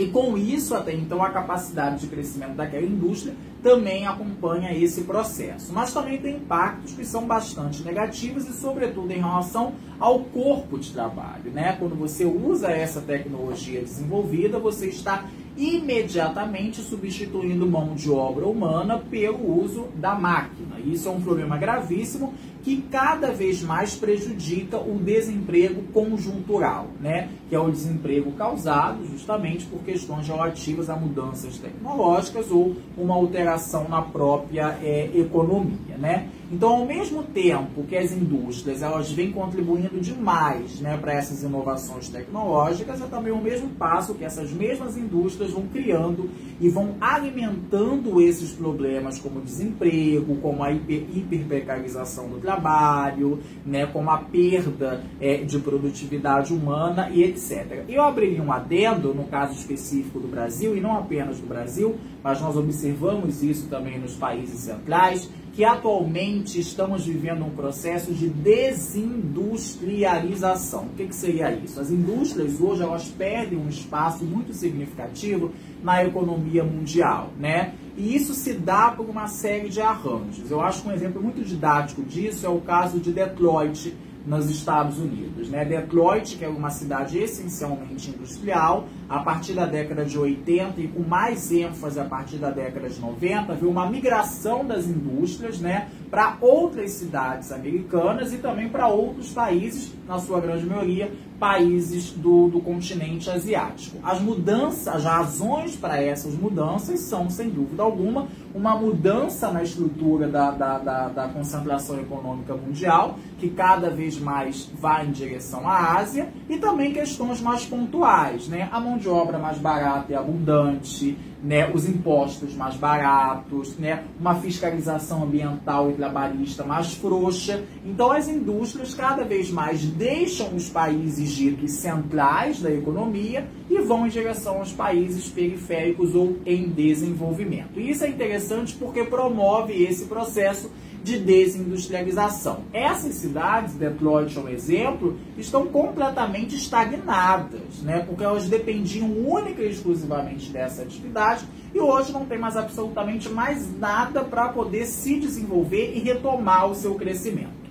E 0.02 0.08
com 0.08 0.36
isso, 0.36 0.74
até 0.74 0.96
então, 0.96 1.22
a 1.22 1.30
capacidade 1.30 2.00
de 2.00 2.08
crescimento 2.08 2.56
daquela 2.56 2.84
indústria 2.84 3.36
também 3.62 4.08
acompanha 4.08 4.74
esse 4.74 5.02
processo. 5.02 5.72
Mas 5.72 5.94
também 5.94 6.18
tem 6.18 6.38
impactos 6.38 6.94
que 6.94 7.06
são 7.06 7.28
bastante 7.28 7.84
negativos 7.84 8.50
e, 8.50 8.54
sobretudo, 8.54 9.12
em 9.12 9.20
relação 9.20 9.74
ao 10.00 10.22
corpo 10.22 10.80
de 10.80 10.92
trabalho. 10.92 11.52
Né? 11.54 11.76
Quando 11.78 11.96
você 11.96 12.26
usa 12.26 12.72
essa 12.72 13.00
tecnologia 13.00 13.80
desenvolvida, 13.80 14.58
você 14.58 14.88
está 14.88 15.30
imediatamente 15.58 16.82
substituindo 16.82 17.68
mão 17.68 17.94
de 17.94 18.10
obra 18.10 18.48
humana 18.48 18.98
pelo 18.98 19.64
uso 19.64 19.88
da 19.96 20.16
máquina. 20.16 20.80
Isso 20.86 21.08
é 21.08 21.12
um 21.12 21.22
problema 21.22 21.58
gravíssimo 21.58 22.34
que 22.64 22.82
cada 22.92 23.32
vez 23.32 23.62
mais 23.64 23.96
prejudica 23.96 24.78
o 24.78 25.00
desemprego 25.00 25.82
conjuntural, 25.94 26.88
né? 27.00 27.30
que 27.50 27.56
é 27.56 27.60
o 27.60 27.72
desemprego 27.72 28.32
causado 28.34 29.06
justamente 29.08 29.66
por 29.66 29.80
questões 29.80 30.28
relativas 30.28 30.90
a 30.90 30.96
mudanças 30.96 31.58
tecnológicas 31.58 32.52
ou 32.52 32.76
uma 32.98 33.16
alteração 33.16 33.90
na 33.90 34.02
própria 34.02 34.78
é, 34.82 35.10
economia. 35.16 35.98
Né? 35.98 36.30
Então, 36.52 36.70
ao 36.70 36.86
mesmo 36.86 37.24
tempo 37.24 37.84
que 37.88 37.96
as 37.96 38.12
indústrias 38.12 38.82
elas 38.82 39.10
vêm 39.10 39.32
contribuindo 39.32 40.02
demais 40.02 40.82
né, 40.82 40.98
para 40.98 41.14
essas 41.14 41.44
inovações 41.44 42.10
tecnológicas, 42.10 43.02
é 43.02 43.06
também 43.06 43.32
o 43.32 43.42
mesmo 43.42 43.70
passo 43.70 44.14
que 44.14 44.26
essas 44.26 44.52
mesmas 44.52 44.98
indústrias 44.98 45.52
vão 45.52 45.66
criando 45.68 46.30
e 46.60 46.68
vão 46.68 46.96
alimentando 47.00 48.22
esses 48.22 48.52
problemas 48.52 49.18
como 49.18 49.40
desemprego, 49.40 50.36
como 50.42 50.62
a 50.62 50.74
hiper, 50.74 51.06
hiperprecarização 51.16 52.28
do 52.28 52.40
trabalho, 52.40 53.40
né, 53.66 53.86
como 53.86 54.12
a 54.12 54.18
perda 54.18 55.02
é, 55.22 55.38
de 55.38 55.58
produtividade 55.58 56.54
humana 56.54 57.10
e 57.12 57.24
etc. 57.24 57.86
Eu 57.88 58.04
abriria 58.04 58.44
um 58.44 58.52
adendo 58.52 59.14
no 59.14 59.24
caso 59.24 59.54
específico 59.54 60.20
do 60.20 60.28
Brasil, 60.28 60.76
e 60.76 60.82
não 60.82 60.98
apenas 60.98 61.40
do 61.40 61.48
Brasil, 61.48 61.96
mas 62.22 62.42
nós 62.42 62.58
observamos 62.58 63.42
isso 63.42 63.68
também 63.70 63.98
nos 63.98 64.16
países 64.16 64.60
centrais, 64.60 65.30
que 65.54 65.64
atualmente 65.66 66.60
estamos 66.60 67.06
vivendo 67.06 67.46
um 67.46 67.50
processo 67.50 68.14
de 68.14 68.30
desindustrialização. 68.30 70.86
O 70.86 70.96
que, 70.96 71.08
que 71.08 71.16
seria 71.16 71.52
isso? 71.54 71.78
As 71.80 71.92
indústrias 71.92 72.62
hoje 72.62 72.84
elas 72.84 73.10
perdem 73.10 73.60
um 73.60 73.68
espaço 73.68 74.24
muito 74.24 74.54
significativo 74.54 75.52
na 75.84 76.06
economia 76.06 76.64
mundial, 76.64 77.32
né? 77.38 77.74
E 77.98 78.16
isso 78.16 78.34
se 78.34 78.54
dá 78.54 78.92
por 78.92 79.10
uma 79.10 79.28
série 79.28 79.68
de 79.68 79.82
arranjos. 79.82 80.50
Eu 80.50 80.62
acho 80.62 80.84
que 80.84 80.90
um 80.90 80.94
exemplo 80.94 81.22
muito 81.22 81.44
didático 81.44 82.02
disso 82.04 82.46
é 82.46 82.50
o 82.50 82.62
caso 82.62 82.98
de 83.00 83.12
Detroit, 83.12 83.94
nos 84.26 84.50
Estados 84.50 85.00
Unidos. 85.00 85.50
Né? 85.50 85.66
Detroit, 85.66 86.38
que 86.38 86.46
é 86.46 86.48
uma 86.48 86.70
cidade 86.70 87.18
essencialmente 87.18 88.10
industrial, 88.10 88.88
a 89.12 89.20
partir 89.20 89.52
da 89.52 89.66
década 89.66 90.06
de 90.06 90.18
80 90.18 90.80
e 90.80 90.88
com 90.88 91.02
mais 91.02 91.52
ênfase 91.52 92.00
a 92.00 92.06
partir 92.06 92.38
da 92.38 92.50
década 92.50 92.88
de 92.90 92.98
90, 92.98 93.54
viu 93.56 93.70
uma 93.70 93.86
migração 93.90 94.66
das 94.66 94.86
indústrias 94.86 95.60
né, 95.60 95.90
para 96.10 96.38
outras 96.40 96.92
cidades 96.92 97.52
americanas 97.52 98.32
e 98.32 98.38
também 98.38 98.70
para 98.70 98.88
outros 98.88 99.30
países, 99.32 99.92
na 100.08 100.18
sua 100.18 100.40
grande 100.40 100.66
maioria, 100.66 101.12
países 101.42 102.12
do, 102.12 102.50
do 102.50 102.60
continente 102.60 103.28
asiático. 103.28 103.98
As 104.04 104.22
mudanças, 104.22 104.88
as 104.88 105.04
razões 105.04 105.76
para 105.76 106.00
essas 106.00 106.36
mudanças 106.36 107.00
são, 107.00 107.32
sem 107.32 107.50
dúvida 107.50 107.82
alguma, 107.82 108.28
uma 108.54 108.76
mudança 108.76 109.50
na 109.50 109.64
estrutura 109.64 110.28
da, 110.28 110.52
da, 110.52 110.78
da, 110.78 111.08
da 111.08 111.28
concentração 111.30 112.00
econômica 112.00 112.54
mundial, 112.54 113.18
que 113.40 113.50
cada 113.50 113.90
vez 113.90 114.20
mais 114.20 114.70
vai 114.80 115.08
em 115.08 115.12
direção 115.12 115.68
à 115.68 115.98
Ásia, 115.98 116.30
e 116.48 116.58
também 116.58 116.94
questões 116.94 117.42
mais 117.42 117.66
pontuais, 117.66 118.48
né? 118.48 118.70
A 118.72 118.80
mão 118.80 119.00
de 119.02 119.10
obra 119.10 119.38
mais 119.38 119.58
barata 119.58 120.12
e 120.12 120.16
abundante, 120.16 121.18
né, 121.44 121.72
os 121.74 121.90
impostos 121.90 122.56
mais 122.56 122.76
baratos, 122.76 123.76
né, 123.78 124.04
uma 124.20 124.36
fiscalização 124.36 125.24
ambiental 125.24 125.90
e 125.90 125.94
trabalhista 125.94 126.64
mais 126.64 126.94
frouxa. 126.94 127.64
Então, 127.84 128.12
as 128.12 128.28
indústrias 128.28 128.94
cada 128.94 129.24
vez 129.24 129.50
mais 129.50 129.84
deixam 129.84 130.56
os 130.56 130.70
países 130.70 131.32
ditos 131.32 131.72
centrais 131.72 132.62
da 132.62 132.72
economia 132.72 133.48
e 133.70 133.80
vão 133.80 134.06
em 134.06 134.10
direção 134.10 134.58
aos 134.60 134.72
países 134.72 135.28
periféricos 135.30 136.14
ou 136.14 136.38
em 136.46 136.70
desenvolvimento. 136.70 137.80
E 137.80 137.90
isso 137.90 138.04
é 138.04 138.10
interessante 138.10 138.76
porque 138.76 139.04
promove 139.04 139.74
esse 139.84 140.06
processo 140.06 140.70
de 141.04 141.18
desindustrialização. 141.18 142.60
Essas 142.72 143.16
cidades, 143.16 143.74
Detroit 143.74 144.38
é 144.38 144.42
um 144.42 144.48
exemplo, 144.48 145.18
estão 145.38 145.66
completamente 145.68 146.56
estagnadas, 146.56 147.82
né? 147.82 148.04
porque 148.08 148.24
elas 148.24 148.48
dependiam 148.48 149.10
única 149.10 149.62
e 149.64 149.70
exclusivamente 149.70 150.52
dessa 150.52 150.84
atividade 150.84 151.46
e 151.74 151.80
hoje 151.80 152.12
não 152.12 152.26
tem 152.26 152.38
mais 152.38 152.56
absolutamente 152.56 153.30
mais 153.30 153.68
nada 153.80 154.24
para 154.24 154.50
poder 154.50 154.86
se 154.86 155.20
desenvolver 155.20 155.94
e 155.96 156.00
retomar 156.00 156.68
o 156.68 156.76
seu 156.76 156.96
crescimento. 156.96 157.62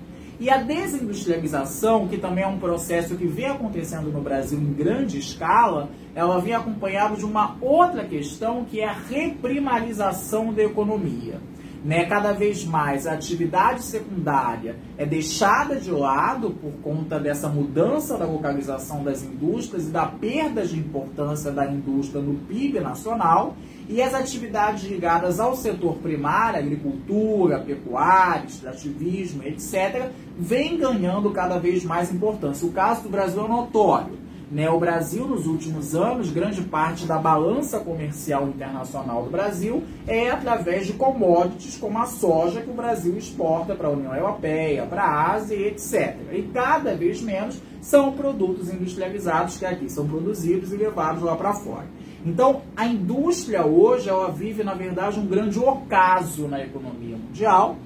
E 0.40 0.48
a 0.48 0.56
desindustrialização, 0.56 2.08
que 2.08 2.16
também 2.16 2.44
é 2.44 2.46
um 2.46 2.58
processo 2.58 3.14
que 3.14 3.26
vem 3.26 3.44
acontecendo 3.44 4.10
no 4.10 4.22
Brasil 4.22 4.58
em 4.58 4.72
grande 4.72 5.18
escala, 5.18 5.90
ela 6.14 6.40
vem 6.40 6.54
acompanhado 6.54 7.14
de 7.14 7.26
uma 7.26 7.56
outra 7.60 8.04
questão 8.04 8.64
que 8.64 8.80
é 8.80 8.88
a 8.88 8.92
reprimarização 8.92 10.50
da 10.52 10.62
economia 10.62 11.38
né, 11.84 12.04
cada 12.04 12.32
vez 12.32 12.64
mais 12.64 13.06
a 13.06 13.12
atividade 13.12 13.82
secundária 13.82 14.76
é 14.98 15.06
deixada 15.06 15.76
de 15.76 15.90
lado 15.90 16.50
por 16.50 16.72
conta 16.82 17.18
dessa 17.18 17.48
mudança 17.48 18.18
da 18.18 18.26
localização 18.26 19.02
das 19.02 19.22
indústrias 19.22 19.86
e 19.86 19.90
da 19.90 20.06
perda 20.06 20.66
de 20.66 20.78
importância 20.78 21.50
da 21.50 21.66
indústria 21.66 22.20
no 22.20 22.34
PIB 22.34 22.80
nacional, 22.80 23.56
e 23.88 24.00
as 24.00 24.14
atividades 24.14 24.84
ligadas 24.84 25.40
ao 25.40 25.56
setor 25.56 25.96
primário, 25.96 26.60
agricultura, 26.60 27.58
pecuária, 27.58 28.46
extrativismo, 28.46 29.42
etc., 29.42 30.10
vêm 30.38 30.78
ganhando 30.78 31.30
cada 31.30 31.58
vez 31.58 31.84
mais 31.84 32.12
importância. 32.12 32.68
O 32.68 32.72
caso 32.72 33.02
do 33.02 33.08
Brasil 33.08 33.44
é 33.44 33.48
notório. 33.48 34.29
Né? 34.50 34.68
O 34.68 34.80
Brasil, 34.80 35.26
nos 35.26 35.46
últimos 35.46 35.94
anos, 35.94 36.30
grande 36.30 36.62
parte 36.62 37.06
da 37.06 37.18
balança 37.18 37.78
comercial 37.78 38.48
internacional 38.48 39.22
do 39.22 39.30
Brasil 39.30 39.84
é 40.08 40.30
através 40.30 40.86
de 40.86 40.94
commodities 40.94 41.76
como 41.76 41.98
a 41.98 42.06
soja 42.06 42.60
que 42.60 42.70
o 42.70 42.74
Brasil 42.74 43.16
exporta 43.16 43.74
para 43.76 43.86
a 43.86 43.92
União 43.92 44.14
Europeia, 44.14 44.86
para 44.86 45.04
a 45.04 45.32
Ásia, 45.34 45.54
etc. 45.54 46.16
E 46.32 46.42
cada 46.52 46.94
vez 46.94 47.22
menos 47.22 47.60
são 47.80 48.12
produtos 48.12 48.72
industrializados 48.72 49.56
que 49.56 49.64
aqui 49.64 49.88
são 49.88 50.06
produzidos 50.06 50.72
e 50.72 50.76
levados 50.76 51.22
lá 51.22 51.36
para 51.36 51.52
fora. 51.52 51.86
Então, 52.26 52.62
a 52.76 52.86
indústria 52.86 53.64
hoje, 53.64 54.08
ela 54.08 54.30
vive, 54.30 54.62
na 54.62 54.74
verdade, 54.74 55.18
um 55.18 55.26
grande 55.26 55.58
ocaso 55.58 56.46
na 56.46 56.60
economia 56.60 57.16
mundial, 57.16 57.76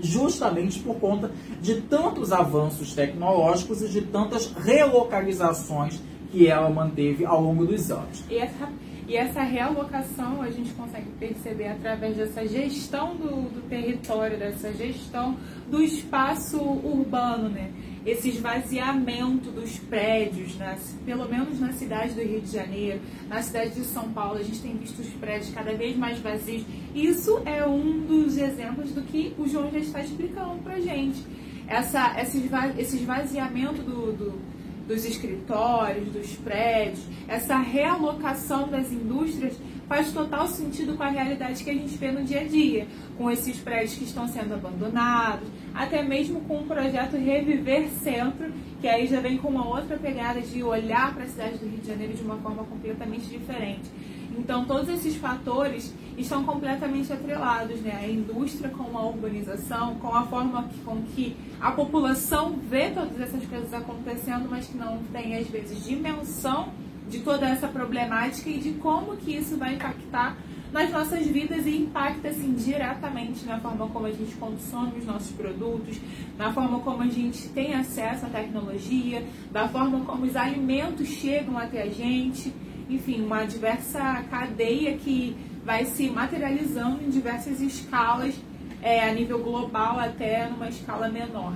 justamente 0.00 0.78
por 0.80 0.96
conta 0.96 1.30
de 1.60 1.80
tantos 1.82 2.32
avanços 2.32 2.94
tecnológicos 2.94 3.82
e 3.82 3.88
de 3.88 4.02
tantas 4.02 4.52
relocalizações 4.52 6.00
que 6.30 6.46
ela 6.46 6.68
manteve 6.68 7.24
ao 7.24 7.42
longo 7.42 7.66
dos 7.66 7.90
anos. 7.90 8.22
E 8.30 8.36
essa, 8.36 8.68
e 9.06 9.16
essa 9.16 9.42
realocação 9.42 10.42
a 10.42 10.50
gente 10.50 10.70
consegue 10.74 11.08
perceber 11.18 11.68
através 11.68 12.16
dessa 12.16 12.46
gestão 12.46 13.16
do, 13.16 13.48
do 13.50 13.68
território, 13.68 14.38
dessa 14.38 14.72
gestão 14.72 15.36
do 15.70 15.82
espaço 15.82 16.58
urbano, 16.60 17.48
né? 17.48 17.70
Esse 18.10 18.30
esvaziamento 18.30 19.50
dos 19.50 19.78
prédios, 19.78 20.54
né? 20.56 20.78
pelo 21.04 21.28
menos 21.28 21.60
na 21.60 21.72
cidade 21.72 22.14
do 22.14 22.22
Rio 22.22 22.40
de 22.40 22.50
Janeiro, 22.50 23.00
na 23.28 23.42
cidade 23.42 23.74
de 23.74 23.84
São 23.84 24.10
Paulo, 24.10 24.38
a 24.38 24.42
gente 24.42 24.60
tem 24.60 24.76
visto 24.76 25.00
os 25.00 25.08
prédios 25.14 25.50
cada 25.50 25.74
vez 25.74 25.96
mais 25.96 26.18
vazios. 26.18 26.64
Isso 26.94 27.42
é 27.44 27.66
um 27.66 28.00
dos 28.00 28.38
exemplos 28.38 28.92
do 28.92 29.02
que 29.02 29.34
o 29.38 29.46
João 29.46 29.70
já 29.70 29.78
está 29.78 30.00
explicando 30.00 30.62
para 30.62 30.80
gente. 30.80 31.22
Essa, 31.66 32.16
esse 32.18 32.96
esvaziamento 32.96 33.82
do, 33.82 34.12
do 34.12 34.58
dos 34.88 35.04
escritórios, 35.04 36.08
dos 36.08 36.32
prédios, 36.36 37.04
essa 37.28 37.58
realocação 37.58 38.68
das 38.68 38.90
indústrias 38.90 39.52
faz 39.88 40.12
total 40.12 40.46
sentido 40.46 40.96
com 40.96 41.02
a 41.02 41.08
realidade 41.08 41.64
que 41.64 41.70
a 41.70 41.74
gente 41.74 41.96
vê 41.96 42.12
no 42.12 42.22
dia 42.22 42.42
a 42.42 42.44
dia, 42.44 42.86
com 43.16 43.30
esses 43.30 43.56
prédios 43.58 43.94
que 43.94 44.04
estão 44.04 44.28
sendo 44.28 44.54
abandonados, 44.54 45.48
até 45.74 46.02
mesmo 46.02 46.42
com 46.42 46.58
o 46.58 46.64
projeto 46.64 47.16
Reviver 47.16 47.88
Centro, 48.02 48.52
que 48.80 48.86
aí 48.86 49.06
já 49.06 49.20
vem 49.20 49.38
com 49.38 49.48
uma 49.48 49.66
outra 49.66 49.96
pegada 49.96 50.40
de 50.40 50.62
olhar 50.62 51.14
para 51.14 51.24
a 51.24 51.28
cidade 51.28 51.58
do 51.58 51.66
Rio 51.66 51.78
de 51.78 51.88
Janeiro 51.88 52.12
de 52.12 52.22
uma 52.22 52.36
forma 52.36 52.64
completamente 52.64 53.26
diferente. 53.26 53.90
Então, 54.38 54.64
todos 54.66 54.88
esses 54.88 55.16
fatores 55.16 55.92
estão 56.16 56.44
completamente 56.44 57.12
atrelados, 57.12 57.80
né? 57.80 57.98
A 58.00 58.08
indústria 58.08 58.70
com 58.70 58.96
a 58.96 59.06
urbanização, 59.06 59.96
com 59.96 60.14
a 60.14 60.26
forma 60.26 60.68
com 60.84 61.02
que 61.14 61.34
a 61.60 61.72
população 61.72 62.52
vê 62.52 62.90
todas 62.90 63.20
essas 63.20 63.44
coisas 63.46 63.74
acontecendo, 63.74 64.48
mas 64.48 64.66
que 64.66 64.76
não 64.76 64.98
tem, 65.12 65.36
às 65.36 65.48
vezes, 65.48 65.84
dimensão 65.84 66.68
de 67.08 67.20
toda 67.20 67.46
essa 67.46 67.68
problemática 67.68 68.48
e 68.48 68.58
de 68.58 68.72
como 68.72 69.16
que 69.16 69.36
isso 69.36 69.56
vai 69.56 69.74
impactar 69.74 70.36
nas 70.72 70.90
nossas 70.90 71.26
vidas 71.26 71.66
e 71.66 71.76
impacta 71.76 72.28
assim 72.28 72.52
diretamente 72.52 73.46
na 73.46 73.58
forma 73.58 73.86
como 73.88 74.06
a 74.06 74.10
gente 74.10 74.34
consome 74.36 74.98
os 74.98 75.06
nossos 75.06 75.32
produtos, 75.32 75.98
na 76.36 76.52
forma 76.52 76.80
como 76.80 77.02
a 77.02 77.06
gente 77.06 77.48
tem 77.48 77.74
acesso 77.74 78.26
à 78.26 78.28
tecnologia, 78.28 79.24
da 79.50 79.68
forma 79.68 80.00
como 80.04 80.26
os 80.26 80.36
alimentos 80.36 81.08
chegam 81.08 81.56
até 81.56 81.82
a 81.82 81.88
gente, 81.88 82.52
enfim, 82.88 83.22
uma 83.22 83.44
diversa 83.44 84.22
cadeia 84.30 84.96
que 84.98 85.36
vai 85.64 85.84
se 85.84 86.08
materializando 86.10 87.02
em 87.02 87.10
diversas 87.10 87.60
escalas, 87.60 88.34
é, 88.82 89.08
a 89.08 89.12
nível 89.12 89.42
global 89.42 89.98
até 89.98 90.48
numa 90.48 90.68
escala 90.68 91.08
menor. 91.08 91.54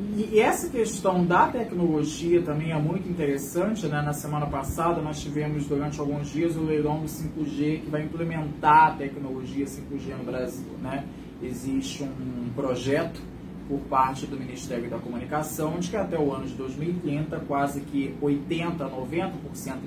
E 0.00 0.40
essa 0.40 0.70
questão 0.70 1.24
da 1.26 1.48
tecnologia 1.48 2.40
também 2.40 2.72
é 2.72 2.78
muito 2.78 3.06
interessante, 3.06 3.86
né? 3.86 4.00
Na 4.00 4.14
semana 4.14 4.46
passada 4.46 5.02
nós 5.02 5.20
tivemos 5.20 5.66
durante 5.66 6.00
alguns 6.00 6.32
dias 6.32 6.56
o 6.56 6.62
leilão 6.62 7.00
do 7.00 7.06
5G 7.06 7.82
que 7.82 7.90
vai 7.90 8.02
implementar 8.02 8.92
a 8.92 8.96
tecnologia 8.96 9.66
5G 9.66 10.16
no 10.16 10.24
Brasil, 10.24 10.70
né? 10.80 11.04
Existe 11.42 12.02
um 12.02 12.50
projeto 12.54 13.20
por 13.68 13.78
parte 13.80 14.26
do 14.26 14.38
Ministério 14.38 14.88
da 14.88 14.98
Comunicação 14.98 15.78
de 15.78 15.90
que 15.90 15.96
até 15.96 16.18
o 16.18 16.32
ano 16.32 16.46
de 16.46 16.54
2030 16.54 17.38
quase 17.40 17.82
que 17.82 18.14
80 18.22 18.82
a 18.82 18.90
90% 18.90 19.30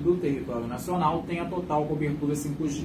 do 0.02 0.16
território 0.16 0.66
nacional 0.68 1.24
tenha 1.26 1.44
total 1.44 1.84
cobertura 1.86 2.34
5G. 2.34 2.84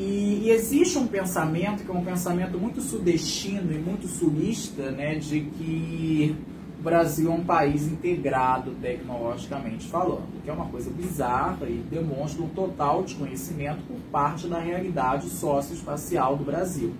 E, 0.00 0.44
e, 0.46 0.50
existe 0.50 0.96
um 0.96 1.06
pensamento 1.06 1.84
que 1.84 1.90
é 1.90 1.94
um 1.94 2.02
pensamento 2.02 2.56
muito 2.56 2.80
sudestino 2.80 3.70
e 3.70 3.78
muito 3.78 4.08
sulista, 4.08 4.90
né, 4.90 5.16
de 5.16 5.42
que 5.42 6.34
o 6.78 6.82
Brasil 6.82 7.30
é 7.30 7.34
um 7.34 7.44
país 7.44 7.86
integrado 7.86 8.70
tecnologicamente 8.80 9.86
falando, 9.88 10.42
que 10.42 10.48
é 10.48 10.52
uma 10.54 10.64
coisa 10.64 10.90
bizarra 10.90 11.68
e 11.68 11.84
demonstra 11.90 12.42
um 12.42 12.48
total 12.48 13.02
desconhecimento 13.02 13.82
por 13.86 13.98
parte 14.10 14.46
da 14.46 14.58
realidade 14.58 15.28
socioespacial 15.28 16.34
do 16.34 16.44
Brasil. 16.44 16.94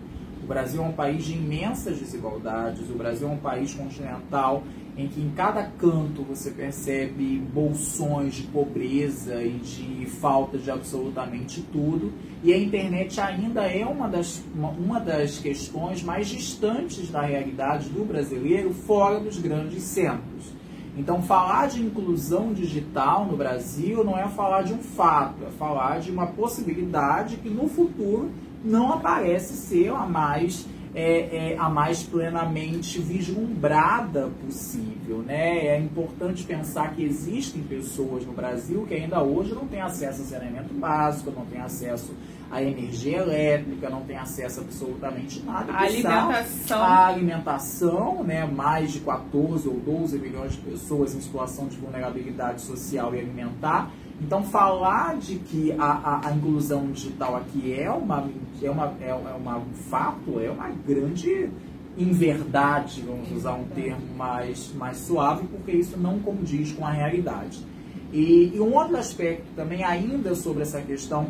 O 0.45 0.47
Brasil 0.47 0.83
é 0.83 0.87
um 0.87 0.93
país 0.93 1.25
de 1.25 1.33
imensas 1.33 1.99
desigualdades, 1.99 2.91
o 2.91 2.99
Brasil 2.99 3.27
é 3.27 3.31
um 3.31 3.39
país 3.39 3.73
continental 3.73 4.63
em 4.97 5.09
que 5.09 5.21
em 5.21 5.31
cada 5.31 5.65
canto 5.65 6.23
você 6.23 6.51
percebe 6.51 7.39
bolsões 7.39 8.35
de 8.35 8.43
pobreza 8.45 9.43
e 9.43 9.59
de 9.59 10.07
falta 10.07 10.59
de 10.59 10.71
absolutamente 10.71 11.63
tudo, 11.73 12.13
e 12.43 12.53
a 12.53 12.59
internet 12.59 13.21
ainda 13.21 13.63
é 13.63 13.85
uma 13.85 14.09
das, 14.09 14.43
uma, 14.55 14.71
uma 14.71 15.01
das 15.01 15.39
questões 15.39 16.03
mais 16.03 16.29
distantes 16.29 17.11
da 17.11 17.23
realidade 17.23 17.89
do 17.89 18.05
brasileiro 18.05 18.73
fora 18.73 19.21
dos 19.21 19.39
grandes 19.39 19.83
centros. 19.83 20.61
Então, 20.97 21.23
falar 21.23 21.69
de 21.69 21.81
inclusão 21.81 22.53
digital 22.53 23.25
no 23.25 23.37
Brasil 23.37 24.05
não 24.05 24.19
é 24.19 24.29
falar 24.29 24.63
de 24.63 24.73
um 24.73 24.79
fato, 24.79 25.45
é 25.47 25.51
falar 25.53 26.01
de 26.01 26.11
uma 26.11 26.27
possibilidade 26.27 27.37
que 27.37 27.49
no 27.49 27.69
futuro 27.69 28.31
não 28.65 28.93
aparece 28.93 29.55
ser 29.55 29.91
a 29.91 30.07
mais 30.07 30.67
é, 30.95 31.53
é, 31.53 31.57
a 31.59 31.69
mais 31.69 32.03
plenamente 32.03 32.99
vislumbrada 33.01 34.29
possível. 34.45 35.19
Né? 35.19 35.67
É 35.67 35.79
importante 35.79 36.45
pensar 36.45 36.95
que 36.95 37.05
existem 37.05 37.63
pessoas 37.63 38.25
no 38.27 38.33
Brasil 38.33 38.85
que 38.87 38.95
ainda 38.95 39.23
hoje 39.23 39.55
não 39.55 39.67
têm 39.67 39.81
acesso 39.81 40.23
a 40.23 40.25
saneamento 40.25 40.75
básico, 40.75 41.31
não 41.31 41.47
têm 41.47 41.61
acesso 41.61 42.13
à 42.51 42.61
energia 42.61 43.19
elétrica, 43.19 43.89
não 43.89 44.03
têm 44.03 44.17
acesso 44.17 44.61
a 44.61 44.63
absolutamente 44.65 45.41
nada. 45.45 45.73
A 45.73 45.83
alimentação. 45.83 46.83
A 46.83 47.07
alimentação, 47.07 48.25
né? 48.25 48.45
mais 48.45 48.93
de 48.93 49.01
14 49.01 49.69
ou 49.69 49.79
12 49.79 50.19
milhões 50.19 50.53
de 50.53 50.59
pessoas 50.59 51.15
em 51.15 51.21
situação 51.21 51.69
de 51.69 51.77
vulnerabilidade 51.77 52.63
social 52.63 53.15
e 53.15 53.21
alimentar 53.21 53.91
então, 54.21 54.43
falar 54.43 55.17
de 55.17 55.37
que 55.37 55.73
a, 55.73 55.85
a, 55.85 56.29
a, 56.29 56.33
inclusão 56.33 56.93
digital 56.93 57.37
aqui 57.37 57.73
é, 57.73 57.91
uma, 57.91 58.29
é, 58.63 58.71
uma, 58.71 58.95
é, 59.01 59.09
é 59.09 59.15
uma, 59.15 59.57
um 59.57 59.73
fato, 59.89 60.39
é 60.39 60.51
uma 60.51 60.69
grande 60.69 61.49
inverdade, 61.97 63.03
vamos 63.03 63.33
usar 63.33 63.55
um 63.55 63.65
termo 63.65 64.15
mais, 64.17 64.73
mais 64.75 64.99
suave, 64.99 65.47
porque 65.49 65.73
isso 65.73 65.99
não 65.99 66.19
condiz 66.19 66.71
com 66.73 66.87
a 66.87 66.91
realidade. 66.91 67.65
E, 68.13 68.53
e 68.55 68.61
um 68.61 68.75
outro 68.75 68.97
aspecto 68.97 69.47
também, 69.57 69.83
ainda 69.85 70.35
sobre 70.35 70.63
essa 70.63 70.81
questão 70.83 71.29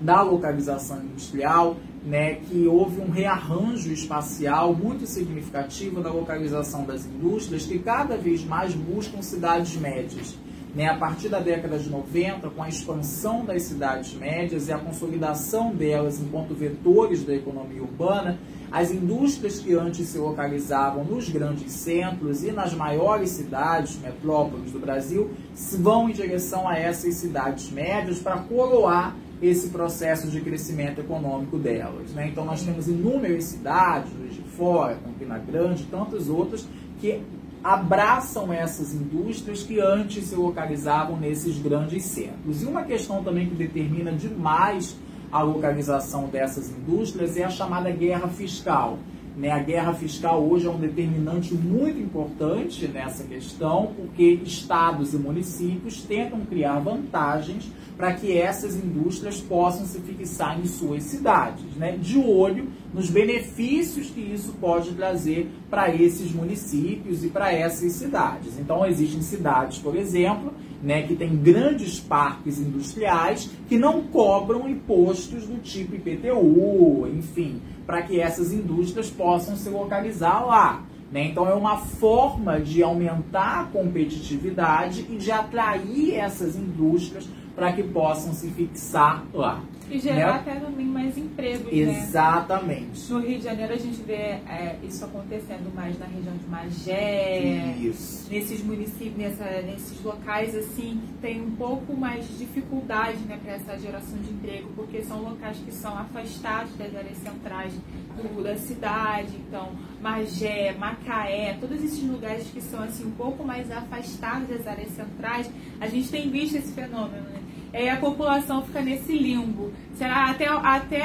da 0.00 0.22
localização 0.22 1.02
industrial, 1.02 1.76
né, 2.04 2.36
que 2.36 2.66
houve 2.66 3.00
um 3.00 3.10
rearranjo 3.10 3.92
espacial 3.92 4.72
muito 4.72 5.06
significativo 5.06 6.00
na 6.00 6.08
localização 6.08 6.84
das 6.84 7.04
indústrias 7.04 7.66
que 7.66 7.78
cada 7.78 8.16
vez 8.16 8.44
mais 8.44 8.74
buscam 8.74 9.20
cidades 9.20 9.76
médias. 9.76 10.36
Né, 10.76 10.88
a 10.88 10.94
partir 10.94 11.30
da 11.30 11.40
década 11.40 11.78
de 11.78 11.88
90, 11.88 12.50
com 12.50 12.62
a 12.62 12.68
expansão 12.68 13.46
das 13.46 13.62
cidades 13.62 14.12
médias 14.12 14.68
e 14.68 14.72
a 14.74 14.76
consolidação 14.76 15.74
delas 15.74 16.20
enquanto 16.20 16.54
vetores 16.54 17.24
da 17.24 17.34
economia 17.34 17.80
urbana, 17.80 18.38
as 18.70 18.90
indústrias 18.90 19.58
que 19.58 19.72
antes 19.72 20.06
se 20.06 20.18
localizavam 20.18 21.02
nos 21.02 21.30
grandes 21.30 21.72
centros 21.72 22.44
e 22.44 22.52
nas 22.52 22.74
maiores 22.74 23.30
cidades, 23.30 23.98
metrópoles 23.98 24.70
do 24.70 24.78
Brasil, 24.78 25.30
vão 25.78 26.10
em 26.10 26.12
direção 26.12 26.68
a 26.68 26.76
essas 26.76 27.14
cidades 27.14 27.70
médias 27.70 28.18
para 28.18 28.36
coroar 28.40 29.16
esse 29.40 29.68
processo 29.68 30.28
de 30.28 30.42
crescimento 30.42 31.00
econômico 31.00 31.56
delas. 31.56 32.10
Né? 32.12 32.28
Então, 32.28 32.44
nós 32.44 32.62
temos 32.62 32.86
inúmeras 32.86 33.44
cidades, 33.44 34.10
de 34.30 34.42
Fora, 34.42 34.98
Campina 35.02 35.38
Grande, 35.38 35.84
tantas 35.84 36.28
outras, 36.28 36.68
que 37.00 37.22
abraçam 37.66 38.52
essas 38.52 38.94
indústrias 38.94 39.64
que 39.64 39.80
antes 39.80 40.28
se 40.28 40.36
localizavam 40.36 41.16
nesses 41.16 41.58
grandes 41.58 42.04
centros. 42.04 42.62
E 42.62 42.64
uma 42.64 42.84
questão 42.84 43.24
também 43.24 43.48
que 43.48 43.56
determina 43.56 44.12
demais 44.12 44.96
a 45.32 45.42
localização 45.42 46.28
dessas 46.28 46.70
indústrias 46.70 47.36
é 47.36 47.42
a 47.42 47.50
chamada 47.50 47.90
guerra 47.90 48.28
fiscal. 48.28 49.00
Né? 49.36 49.50
A 49.50 49.58
guerra 49.58 49.92
fiscal 49.92 50.42
hoje 50.42 50.66
é 50.66 50.70
um 50.70 50.78
determinante 50.78 51.52
muito 51.54 52.00
importante 52.00 52.88
nessa 52.88 53.22
questão, 53.24 53.92
porque 53.94 54.40
estados 54.44 55.12
e 55.12 55.18
municípios 55.18 56.02
tentam 56.02 56.40
criar 56.40 56.78
vantagens 56.78 57.70
para 57.96 58.12
que 58.12 58.36
essas 58.36 58.76
indústrias 58.76 59.40
possam 59.40 59.86
se 59.86 60.00
fixar 60.00 60.58
em 60.60 60.66
suas 60.66 61.02
cidades, 61.04 61.64
né? 61.76 61.96
de 61.96 62.18
olho 62.18 62.68
nos 62.92 63.10
benefícios 63.10 64.10
que 64.10 64.20
isso 64.20 64.54
pode 64.60 64.92
trazer 64.92 65.50
para 65.70 65.94
esses 65.94 66.32
municípios 66.32 67.24
e 67.24 67.28
para 67.28 67.52
essas 67.52 67.92
cidades. 67.92 68.58
Então, 68.58 68.86
existem 68.86 69.22
cidades, 69.22 69.78
por 69.78 69.96
exemplo, 69.96 70.52
né, 70.86 71.02
que 71.02 71.16
têm 71.16 71.36
grandes 71.36 71.98
parques 71.98 72.60
industriais 72.60 73.50
que 73.68 73.76
não 73.76 74.02
cobram 74.02 74.68
impostos 74.68 75.44
do 75.44 75.58
tipo 75.58 75.96
IPTU, 75.96 77.08
enfim, 77.08 77.60
para 77.84 78.02
que 78.02 78.20
essas 78.20 78.52
indústrias 78.52 79.10
possam 79.10 79.56
se 79.56 79.68
localizar 79.68 80.46
lá. 80.46 80.84
Né? 81.10 81.24
Então, 81.24 81.48
é 81.48 81.54
uma 81.54 81.76
forma 81.76 82.60
de 82.60 82.84
aumentar 82.84 83.62
a 83.62 83.64
competitividade 83.64 85.04
e 85.10 85.16
de 85.16 85.32
atrair 85.32 86.14
essas 86.14 86.54
indústrias 86.54 87.28
para 87.56 87.72
que 87.72 87.82
possam 87.82 88.34
se 88.34 88.50
fixar 88.50 89.24
lá. 89.32 89.64
E 89.88 90.00
gerar 90.00 90.44
né? 90.44 90.52
até 90.52 90.54
também 90.56 90.84
mais 90.84 91.16
empregos, 91.16 91.72
né? 91.72 91.78
Exatamente. 91.78 93.00
Né? 93.00 93.06
No 93.08 93.20
Rio 93.20 93.38
de 93.38 93.44
Janeiro 93.44 93.72
a 93.72 93.76
gente 93.76 94.02
vê 94.02 94.12
é, 94.12 94.76
isso 94.82 95.04
acontecendo 95.04 95.72
mais 95.74 95.96
na 95.98 96.06
região 96.06 96.36
de 96.36 96.46
Magé. 96.48 97.76
Isso. 97.80 98.28
Nesses 98.28 98.62
municípios, 98.64 99.16
nessa, 99.16 99.44
nesses 99.62 100.02
locais 100.02 100.56
assim, 100.56 101.00
que 101.06 101.12
tem 101.22 101.40
um 101.40 101.52
pouco 101.52 101.96
mais 101.96 102.26
de 102.26 102.36
dificuldade 102.36 103.18
né, 103.28 103.38
para 103.40 103.52
essa 103.54 103.78
geração 103.78 104.18
de 104.18 104.32
emprego, 104.32 104.70
porque 104.74 105.02
são 105.02 105.22
locais 105.22 105.56
que 105.58 105.72
são 105.72 105.96
afastados 105.96 106.74
das 106.74 106.94
áreas 106.94 107.16
centrais 107.18 107.72
do, 108.16 108.42
da 108.42 108.56
cidade. 108.56 109.36
Então, 109.48 109.70
Magé, 110.02 110.74
Macaé, 110.76 111.56
todos 111.60 111.82
esses 111.82 112.02
lugares 112.02 112.48
que 112.48 112.60
são 112.60 112.82
assim 112.82 113.06
um 113.06 113.12
pouco 113.12 113.44
mais 113.44 113.70
afastados 113.70 114.48
das 114.48 114.66
áreas 114.66 114.90
centrais, 114.90 115.48
a 115.80 115.86
gente 115.86 116.10
tem 116.10 116.28
visto 116.28 116.56
esse 116.56 116.72
fenômeno, 116.72 117.22
né? 117.30 117.35
Aí 117.76 117.90
a 117.90 117.98
população 117.98 118.62
fica 118.62 118.80
nesse 118.80 119.12
limbo. 119.12 119.70
Será 119.98 120.30
até, 120.30 120.48
até 120.48 121.02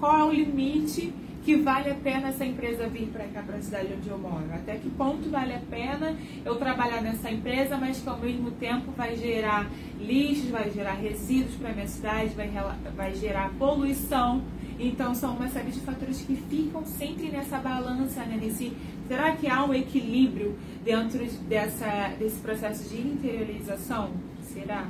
qual 0.00 0.18
é 0.18 0.24
o 0.24 0.32
limite 0.32 1.14
que 1.44 1.54
vale 1.54 1.88
a 1.88 1.94
pena 1.94 2.30
essa 2.30 2.44
empresa 2.44 2.88
vir 2.88 3.06
para 3.12 3.24
cá, 3.28 3.42
para 3.42 3.56
a 3.56 3.62
cidade 3.62 3.94
onde 3.96 4.08
eu 4.08 4.18
moro? 4.18 4.44
Até 4.52 4.74
que 4.74 4.90
ponto 4.90 5.30
vale 5.30 5.54
a 5.54 5.60
pena 5.70 6.16
eu 6.44 6.56
trabalhar 6.56 7.00
nessa 7.00 7.30
empresa, 7.30 7.76
mas 7.76 8.00
que 8.00 8.08
ao 8.08 8.18
mesmo 8.18 8.50
tempo 8.50 8.90
vai 8.90 9.14
gerar 9.16 9.70
lixos, 10.00 10.50
vai 10.50 10.68
gerar 10.72 10.94
resíduos 10.94 11.54
para 11.54 11.70
a 11.70 11.74
minha 11.74 11.86
cidade, 11.86 12.34
vai, 12.34 12.50
vai 12.96 13.14
gerar 13.14 13.52
poluição. 13.56 14.42
Então 14.80 15.14
são 15.14 15.36
uma 15.36 15.48
série 15.48 15.70
de 15.70 15.78
fatores 15.78 16.22
que 16.22 16.34
ficam 16.34 16.84
sempre 16.84 17.28
nessa 17.28 17.58
balança, 17.58 18.24
né? 18.24 18.36
Nesse, 18.42 18.72
será 19.06 19.36
que 19.36 19.46
há 19.46 19.64
um 19.64 19.72
equilíbrio 19.72 20.58
dentro 20.84 21.24
dessa, 21.48 22.08
desse 22.18 22.40
processo 22.40 22.88
de 22.88 23.00
interiorização? 23.00 24.10
Será? 24.42 24.88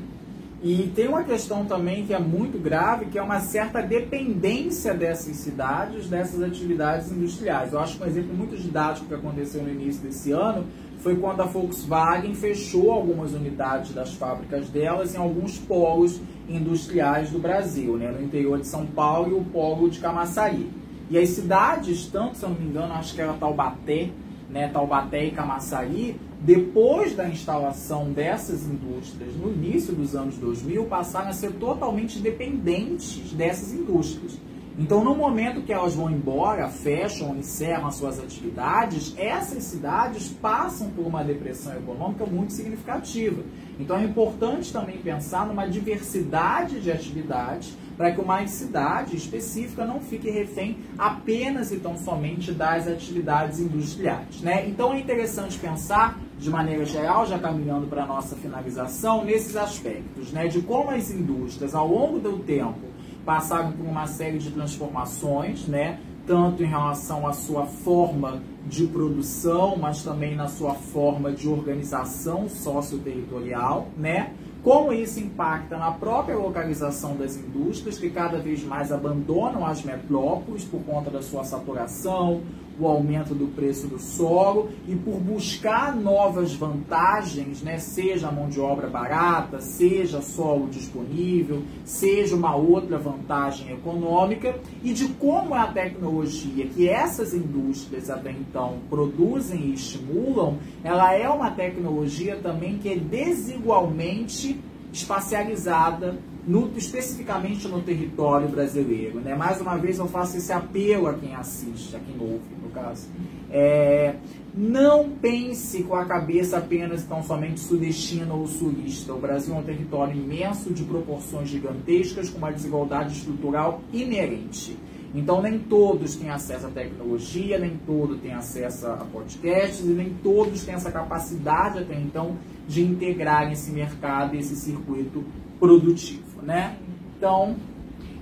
E 0.63 0.93
tem 0.95 1.09
uma 1.09 1.25
questão 1.25 1.65
também 1.65 2.05
que 2.05 2.13
é 2.13 2.19
muito 2.19 2.59
grave, 2.59 3.07
que 3.07 3.19
é 3.19 3.23
uma 3.23 3.41
certa 3.41 3.81
dependência 3.81 4.93
dessas 4.93 5.37
cidades, 5.37 6.07
dessas 6.07 6.43
atividades 6.43 7.11
industriais. 7.11 7.73
Eu 7.73 7.81
acho 7.81 7.97
que 7.97 8.05
um 8.05 8.07
exemplo 8.07 8.35
muito 8.35 8.55
didático 8.55 9.07
que 9.07 9.15
aconteceu 9.15 9.63
no 9.63 9.71
início 9.71 10.03
desse 10.03 10.33
ano 10.33 10.67
foi 10.99 11.17
quando 11.17 11.41
a 11.41 11.47
Volkswagen 11.47 12.35
fechou 12.35 12.93
algumas 12.93 13.33
unidades 13.33 13.95
das 13.95 14.13
fábricas 14.13 14.69
delas 14.69 15.15
em 15.15 15.19
alguns 15.19 15.57
polos 15.57 16.21
industriais 16.47 17.31
do 17.31 17.39
Brasil, 17.39 17.97
né, 17.97 18.11
no 18.11 18.23
interior 18.23 18.59
de 18.59 18.67
São 18.67 18.85
Paulo 18.85 19.31
e 19.31 19.41
o 19.41 19.45
polo 19.45 19.89
de 19.89 19.99
Camaçari. 19.99 20.71
E 21.09 21.17
as 21.17 21.31
cidades, 21.31 22.07
tanto 22.07 22.37
se 22.37 22.45
eu 22.45 22.51
não 22.51 22.57
me 22.57 22.67
engano, 22.67 22.93
acho 22.93 23.15
que 23.15 23.21
era 23.23 23.33
Taubaté, 23.33 24.11
né, 24.51 24.69
Taubaté 24.69 25.25
e 25.25 25.31
Camaçari, 25.31 26.21
depois 26.41 27.15
da 27.15 27.29
instalação 27.29 28.13
dessas 28.13 28.65
indústrias 28.65 29.35
no 29.37 29.53
início 29.53 29.93
dos 29.95 30.17
anos 30.17 30.37
2000, 30.37 30.87
passaram 30.87 31.29
a 31.29 31.33
ser 31.35 31.53
totalmente 31.53 32.19
dependentes 32.19 33.33
dessas 33.33 33.75
indústrias. 33.75 34.39
Então, 34.79 35.05
no 35.05 35.15
momento 35.15 35.61
que 35.61 35.73
elas 35.73 35.95
vão 35.95 36.11
embora, 36.11 36.67
fecham, 36.71 37.37
encerram 37.37 37.91
suas 37.91 38.19
atividades, 38.19 39.13
essas 39.19 39.65
cidades 39.65 40.29
passam 40.29 40.89
por 40.89 41.07
uma 41.07 41.23
depressão 41.23 41.77
econômica 41.77 42.25
muito 42.25 42.55
significativa. 42.55 43.43
Então, 43.79 43.99
é 43.99 44.05
importante 44.05 44.73
também 44.73 44.97
pensar 44.97 45.47
numa 45.47 45.67
diversidade 45.67 46.81
de 46.81 46.91
atividades 46.91 47.77
para 47.95 48.13
que 48.13 48.21
uma 48.23 48.47
cidade 48.47 49.15
específica 49.15 49.85
não 49.85 50.01
fique 50.01 50.31
refém 50.31 50.79
apenas 50.97 51.71
e 51.71 51.77
tão 51.77 51.99
somente 51.99 52.51
das 52.51 52.89
atividades 52.89 53.61
industriais. 53.61 54.41
Né? 54.41 54.67
Então, 54.67 54.95
é 54.95 55.01
interessante 55.01 55.59
pensar 55.59 56.19
de 56.41 56.49
maneira 56.49 56.85
geral, 56.87 57.27
já 57.27 57.39
caminhando 57.39 57.87
para 57.87 58.03
a 58.05 58.07
nossa 58.07 58.35
finalização, 58.35 59.25
nesses 59.25 59.57
aspectos, 59.57 60.33
né, 60.33 60.49
de 60.49 60.63
como 60.63 60.91
as 60.91 61.11
indústrias, 61.11 61.75
ao 61.75 61.87
longo 61.87 62.19
do 62.19 62.39
tempo, 62.39 62.81
passaram 63.25 63.73
por 63.73 63.87
uma 63.87 64.07
série 64.07 64.39
de 64.39 64.51
transformações, 64.51 65.69
né? 65.69 66.01
tanto 66.27 66.63
em 66.63 66.67
relação 66.67 67.27
à 67.27 67.33
sua 67.33 67.67
forma 67.67 68.41
de 68.67 68.87
produção, 68.87 69.77
mas 69.77 70.03
também 70.03 70.37
na 70.37 70.47
sua 70.47 70.75
forma 70.75 71.33
de 71.33 71.49
organização 71.49 72.49
socioterritorial, 72.49 73.89
né? 73.97 74.33
Como 74.63 74.93
isso 74.93 75.19
impacta 75.19 75.77
na 75.77 75.91
própria 75.91 76.37
localização 76.37 77.17
das 77.17 77.37
indústrias, 77.37 77.99
que 77.99 78.11
cada 78.11 78.39
vez 78.39 78.63
mais 78.63 78.93
abandonam 78.93 79.67
as 79.67 79.83
metrópoles 79.83 80.65
por 80.65 80.81
conta 80.83 81.11
da 81.11 81.21
sua 81.21 81.43
saturação, 81.43 82.43
o 82.81 82.89
aumento 82.89 83.35
do 83.35 83.47
preço 83.49 83.87
do 83.87 83.99
solo 83.99 84.71
e 84.89 84.95
por 84.97 85.21
buscar 85.21 85.95
novas 85.95 86.55
vantagens, 86.55 87.63
né, 87.63 87.79
seja 87.79 88.29
a 88.29 88.33
mão 88.33 88.49
de 88.49 88.61
obra 88.61 88.89
barata, 88.89 89.61
seja 89.61 90.23
solo 90.23 90.69
disponível, 90.69 91.63
seja 91.85 92.35
uma 92.35 92.57
outra 92.57 92.99
vantagem 92.99 93.73
econômica, 93.73 94.59
e 94.83 94.93
de 94.93 95.09
como 95.09 95.55
a 95.55 95.67
tecnologia 95.67 96.67
que 96.67 96.89
essas 96.89 97.35
indústrias 97.35 98.09
até 98.09 98.31
então 98.31 98.79
produzem 98.89 99.61
e 99.61 99.75
estimulam, 99.75 100.59
ela 100.83 101.13
é 101.15 101.29
uma 101.29 101.51
tecnologia 101.51 102.37
também 102.37 102.79
que 102.79 102.89
é 102.89 102.97
desigualmente 102.97 104.59
espacializada 104.93 106.19
no, 106.47 106.71
especificamente 106.77 107.69
no 107.69 107.81
território 107.83 108.49
brasileiro. 108.49 109.21
Né? 109.21 109.35
Mais 109.35 109.61
uma 109.61 109.77
vez 109.77 109.99
eu 109.99 110.09
faço 110.09 110.37
esse 110.37 110.53
apelo 110.53 111.07
a 111.07 111.15
quem 111.15 111.35
assiste, 111.35 111.97
a 111.97 112.01
quem 112.01 112.17
ouve, 112.21 112.41
no 112.63 112.71
caso. 112.71 113.09
É, 113.51 114.15
não 114.55 115.11
pense 115.11 115.83
com 115.83 115.95
a 115.95 116.05
cabeça 116.05 116.59
apenas 116.59 117.05
tão 117.05 117.23
somente 117.23 117.61
sudestina 117.61 118.33
ou 118.33 118.47
sulista. 118.47 119.13
O 119.13 119.19
Brasil 119.19 119.55
é 119.55 119.59
um 119.59 119.63
território 119.63 120.17
imenso, 120.17 120.73
de 120.73 120.83
proporções 120.85 121.49
gigantescas, 121.49 122.31
com 122.31 122.39
uma 122.39 122.53
desigualdade 122.53 123.17
estrutural 123.17 123.81
inerente. 123.93 124.77
Então, 125.13 125.43
nem 125.43 125.59
todos 125.59 126.15
têm 126.15 126.31
acesso 126.31 126.67
à 126.67 126.71
tecnologia, 126.71 127.59
nem 127.59 127.77
todos 127.85 128.21
têm 128.21 128.33
acesso 128.33 128.87
a 128.87 128.97
podcasts, 128.97 129.81
e 129.81 129.89
nem 129.89 130.15
todos 130.23 130.65
têm 130.65 130.75
essa 130.75 130.91
capacidade 130.91 131.81
até 131.81 131.99
então 131.99 132.37
de 132.69 132.83
integrar 132.83 133.51
esse 133.51 133.73
mercado, 133.73 134.37
esse 134.37 134.55
circuito 134.55 135.25
produtivo, 135.59 136.23
né? 136.43 136.77
Então, 137.17 137.57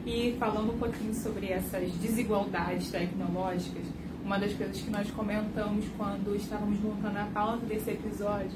e 0.07 0.35
falando 0.39 0.73
um 0.73 0.79
pouquinho 0.79 1.15
sobre 1.15 1.49
essas 1.49 1.91
desigualdades 1.93 2.91
tecnológicas, 2.91 3.85
uma 4.25 4.39
das 4.39 4.53
coisas 4.53 4.81
que 4.81 4.91
nós 4.91 5.11
comentamos 5.11 5.85
quando 5.97 6.35
estávamos 6.37 6.79
montando 6.81 7.19
a 7.19 7.25
pauta 7.33 7.65
desse 7.67 7.91
episódio 7.91 8.51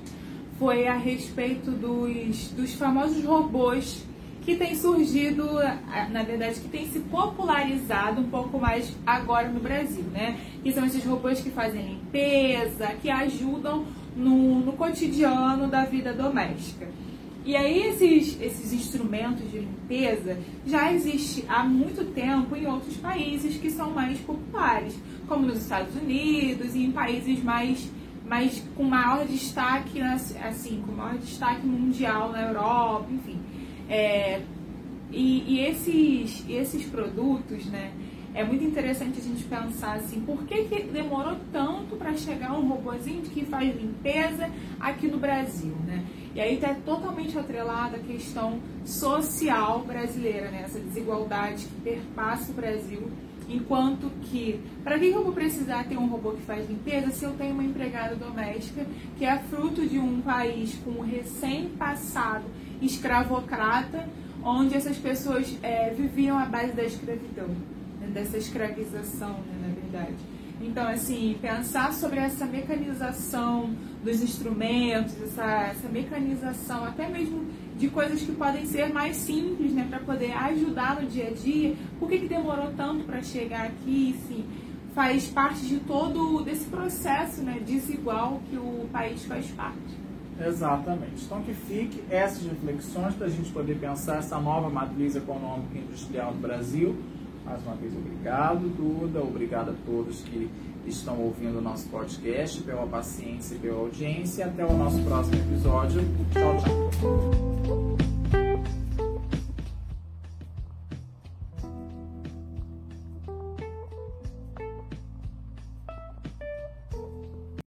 foi 0.59 0.87
a 0.87 0.97
respeito 0.97 1.71
dos, 1.71 2.49
dos 2.49 2.75
famosos 2.75 3.25
robôs 3.25 4.05
que 4.43 4.57
têm 4.57 4.75
surgido, 4.75 5.47
na 6.11 6.23
verdade, 6.23 6.61
que 6.61 6.69
têm 6.69 6.87
se 6.89 7.01
popularizado 7.01 8.21
um 8.21 8.29
pouco 8.29 8.59
mais 8.59 8.95
agora 9.07 9.49
no 9.49 9.61
Brasil, 9.61 10.05
né? 10.13 10.39
Que 10.63 10.73
são 10.73 10.85
esses 10.85 11.05
robôs 11.05 11.41
que 11.41 11.51
fazem 11.51 11.95
limpeza, 11.95 12.89
que 13.01 13.09
ajudam 13.09 13.85
no, 14.17 14.61
no 14.61 14.73
cotidiano 14.73 15.69
da 15.69 15.85
vida 15.85 16.13
doméstica. 16.13 16.89
E 17.45 17.57
aí 17.57 17.89
esses, 17.89 18.41
esses 18.41 18.73
instrumentos 18.73 19.51
de 19.51 19.59
limpeza 19.59 20.39
já 20.65 20.93
existem 20.93 21.45
há 21.49 21.65
muito 21.65 22.05
tempo 22.13 22.55
em 22.55 22.67
outros 22.67 22.97
países 22.97 23.57
que 23.57 23.69
são 23.69 23.91
mais 23.91 24.19
populares, 24.21 24.95
como 25.27 25.47
nos 25.47 25.59
Estados 25.59 25.95
Unidos 25.97 26.75
e 26.77 26.85
em 26.85 26.93
países 26.93 27.43
mais, 27.43 27.91
mais 28.29 28.63
com 28.77 28.85
maior 28.85 29.27
destaque, 29.27 30.01
assim, 30.01 30.83
com 30.87 30.93
maior 30.93 31.19
destaque 31.19 31.67
mundial 31.67 32.31
na 32.31 32.43
Europa, 32.43 33.07
enfim. 33.11 33.41
É, 33.89 34.43
e, 35.11 35.57
e 35.57 35.61
esses, 35.67 36.45
esses 36.49 36.85
produtos, 36.85 37.67
né, 37.67 37.93
é 38.35 38.43
muito 38.45 38.65
interessante 38.65 39.19
a 39.19 39.23
gente 39.23 39.45
pensar 39.45 39.97
assim, 39.97 40.21
por 40.21 40.45
que, 40.45 40.65
que 40.65 40.83
demorou 40.85 41.37
tanto 41.53 41.97
para 41.97 42.17
chegar 42.17 42.53
um 42.53 42.67
robôzinho 42.67 43.23
que 43.23 43.45
faz 43.45 43.77
limpeza 43.77 44.49
aqui 44.81 45.07
no 45.07 45.19
Brasil, 45.19 45.75
né? 45.87 46.03
E 46.35 46.41
aí 46.41 46.55
está 46.55 46.75
totalmente 46.75 47.39
atrelada 47.39 47.97
a 47.97 48.01
questão 48.01 48.59
social 48.85 49.85
brasileira, 49.87 50.51
né? 50.51 50.63
Essa 50.65 50.81
desigualdade 50.81 51.67
que 51.67 51.81
perpassa 51.83 52.51
o 52.51 52.55
Brasil. 52.55 53.11
Enquanto 53.49 54.11
que, 54.23 54.61
para 54.83 54.99
que 54.99 55.09
eu 55.09 55.23
vou 55.23 55.33
precisar 55.33 55.85
ter 55.85 55.99
um 55.99 56.07
robô 56.07 56.33
que 56.33 56.43
faz 56.43 56.69
limpeza 56.69 57.11
se 57.11 57.25
eu 57.25 57.33
tenho 57.33 57.53
uma 57.53 57.65
empregada 57.65 58.17
doméstica 58.17 58.87
que 59.19 59.25
é 59.25 59.39
fruto 59.39 59.87
de 59.87 59.99
um 59.99 60.23
país 60.23 60.75
com 60.85 60.91
um 60.93 61.03
recém-passado 61.03 62.45
escravocrata, 62.81 64.09
onde 64.43 64.75
essas 64.75 64.97
pessoas 64.97 65.55
é, 65.63 65.91
viviam 65.91 66.39
à 66.39 66.47
base 66.47 66.73
da 66.73 66.85
escravidão? 66.85 67.49
dessa 68.13 68.37
escravização, 68.37 69.31
né, 69.31 69.69
na 69.69 69.75
verdade. 69.75 70.17
Então, 70.63 70.87
assim, 70.87 71.37
pensar 71.43 71.93
sobre 71.93 72.21
essa 72.21 72.47
mecanização 72.47 73.75
dos 74.05 74.23
instrumentos, 74.23 75.21
essa, 75.21 75.45
essa 75.45 75.89
mecanização 75.89 76.85
até 76.85 77.09
mesmo 77.09 77.45
de 77.77 77.89
coisas 77.89 78.23
que 78.23 78.31
podem 78.31 78.65
ser 78.65 78.93
mais 78.93 79.17
simples, 79.17 79.73
né, 79.73 79.87
para 79.91 79.99
poder 79.99 80.31
ajudar 80.33 81.03
no 81.03 81.09
dia 81.09 81.29
a 81.29 81.31
dia. 81.33 81.75
Por 81.99 82.09
que, 82.09 82.21
que 82.21 82.29
demorou 82.29 82.73
tanto 82.77 83.05
para 83.05 83.21
chegar 83.23 83.67
aqui? 83.67 84.17
Sim, 84.29 84.45
faz 84.95 85.27
parte 85.27 85.67
de 85.67 85.81
todo 85.81 86.45
desse 86.45 86.67
processo 86.67 87.43
né, 87.43 87.61
desigual 87.67 88.41
que 88.49 88.57
o 88.57 88.89
país 88.93 89.25
faz 89.25 89.51
parte. 89.51 90.01
Exatamente. 90.41 91.25
Então 91.25 91.43
que 91.43 91.53
fique 91.53 92.03
essas 92.09 92.45
reflexões 92.45 93.15
para 93.15 93.27
a 93.27 93.31
gente 93.31 93.51
poder 93.51 93.79
pensar 93.79 94.19
essa 94.19 94.39
nova 94.39 94.71
matriz 94.71 95.15
econômica 95.17 95.77
e 95.77 95.79
industrial 95.79 96.33
do 96.33 96.39
Brasil 96.39 96.97
mais 97.45 97.63
uma 97.63 97.75
vez, 97.75 97.93
obrigado, 97.95 98.69
Duda. 98.69 99.23
Obrigado 99.23 99.71
a 99.71 99.75
todos 99.85 100.21
que 100.23 100.51
estão 100.87 101.19
ouvindo 101.21 101.59
o 101.59 101.63
nosso 101.63 101.89
podcast, 101.89 102.63
pela 102.63 102.87
paciência 102.87 103.55
e 103.55 103.59
pela 103.59 103.79
audiência. 103.81 104.47
Até 104.47 104.65
o 104.65 104.77
nosso 104.77 105.01
próximo 105.03 105.37
episódio. 105.37 106.03
Tchau, 106.33 106.57
tchau. 106.59 107.92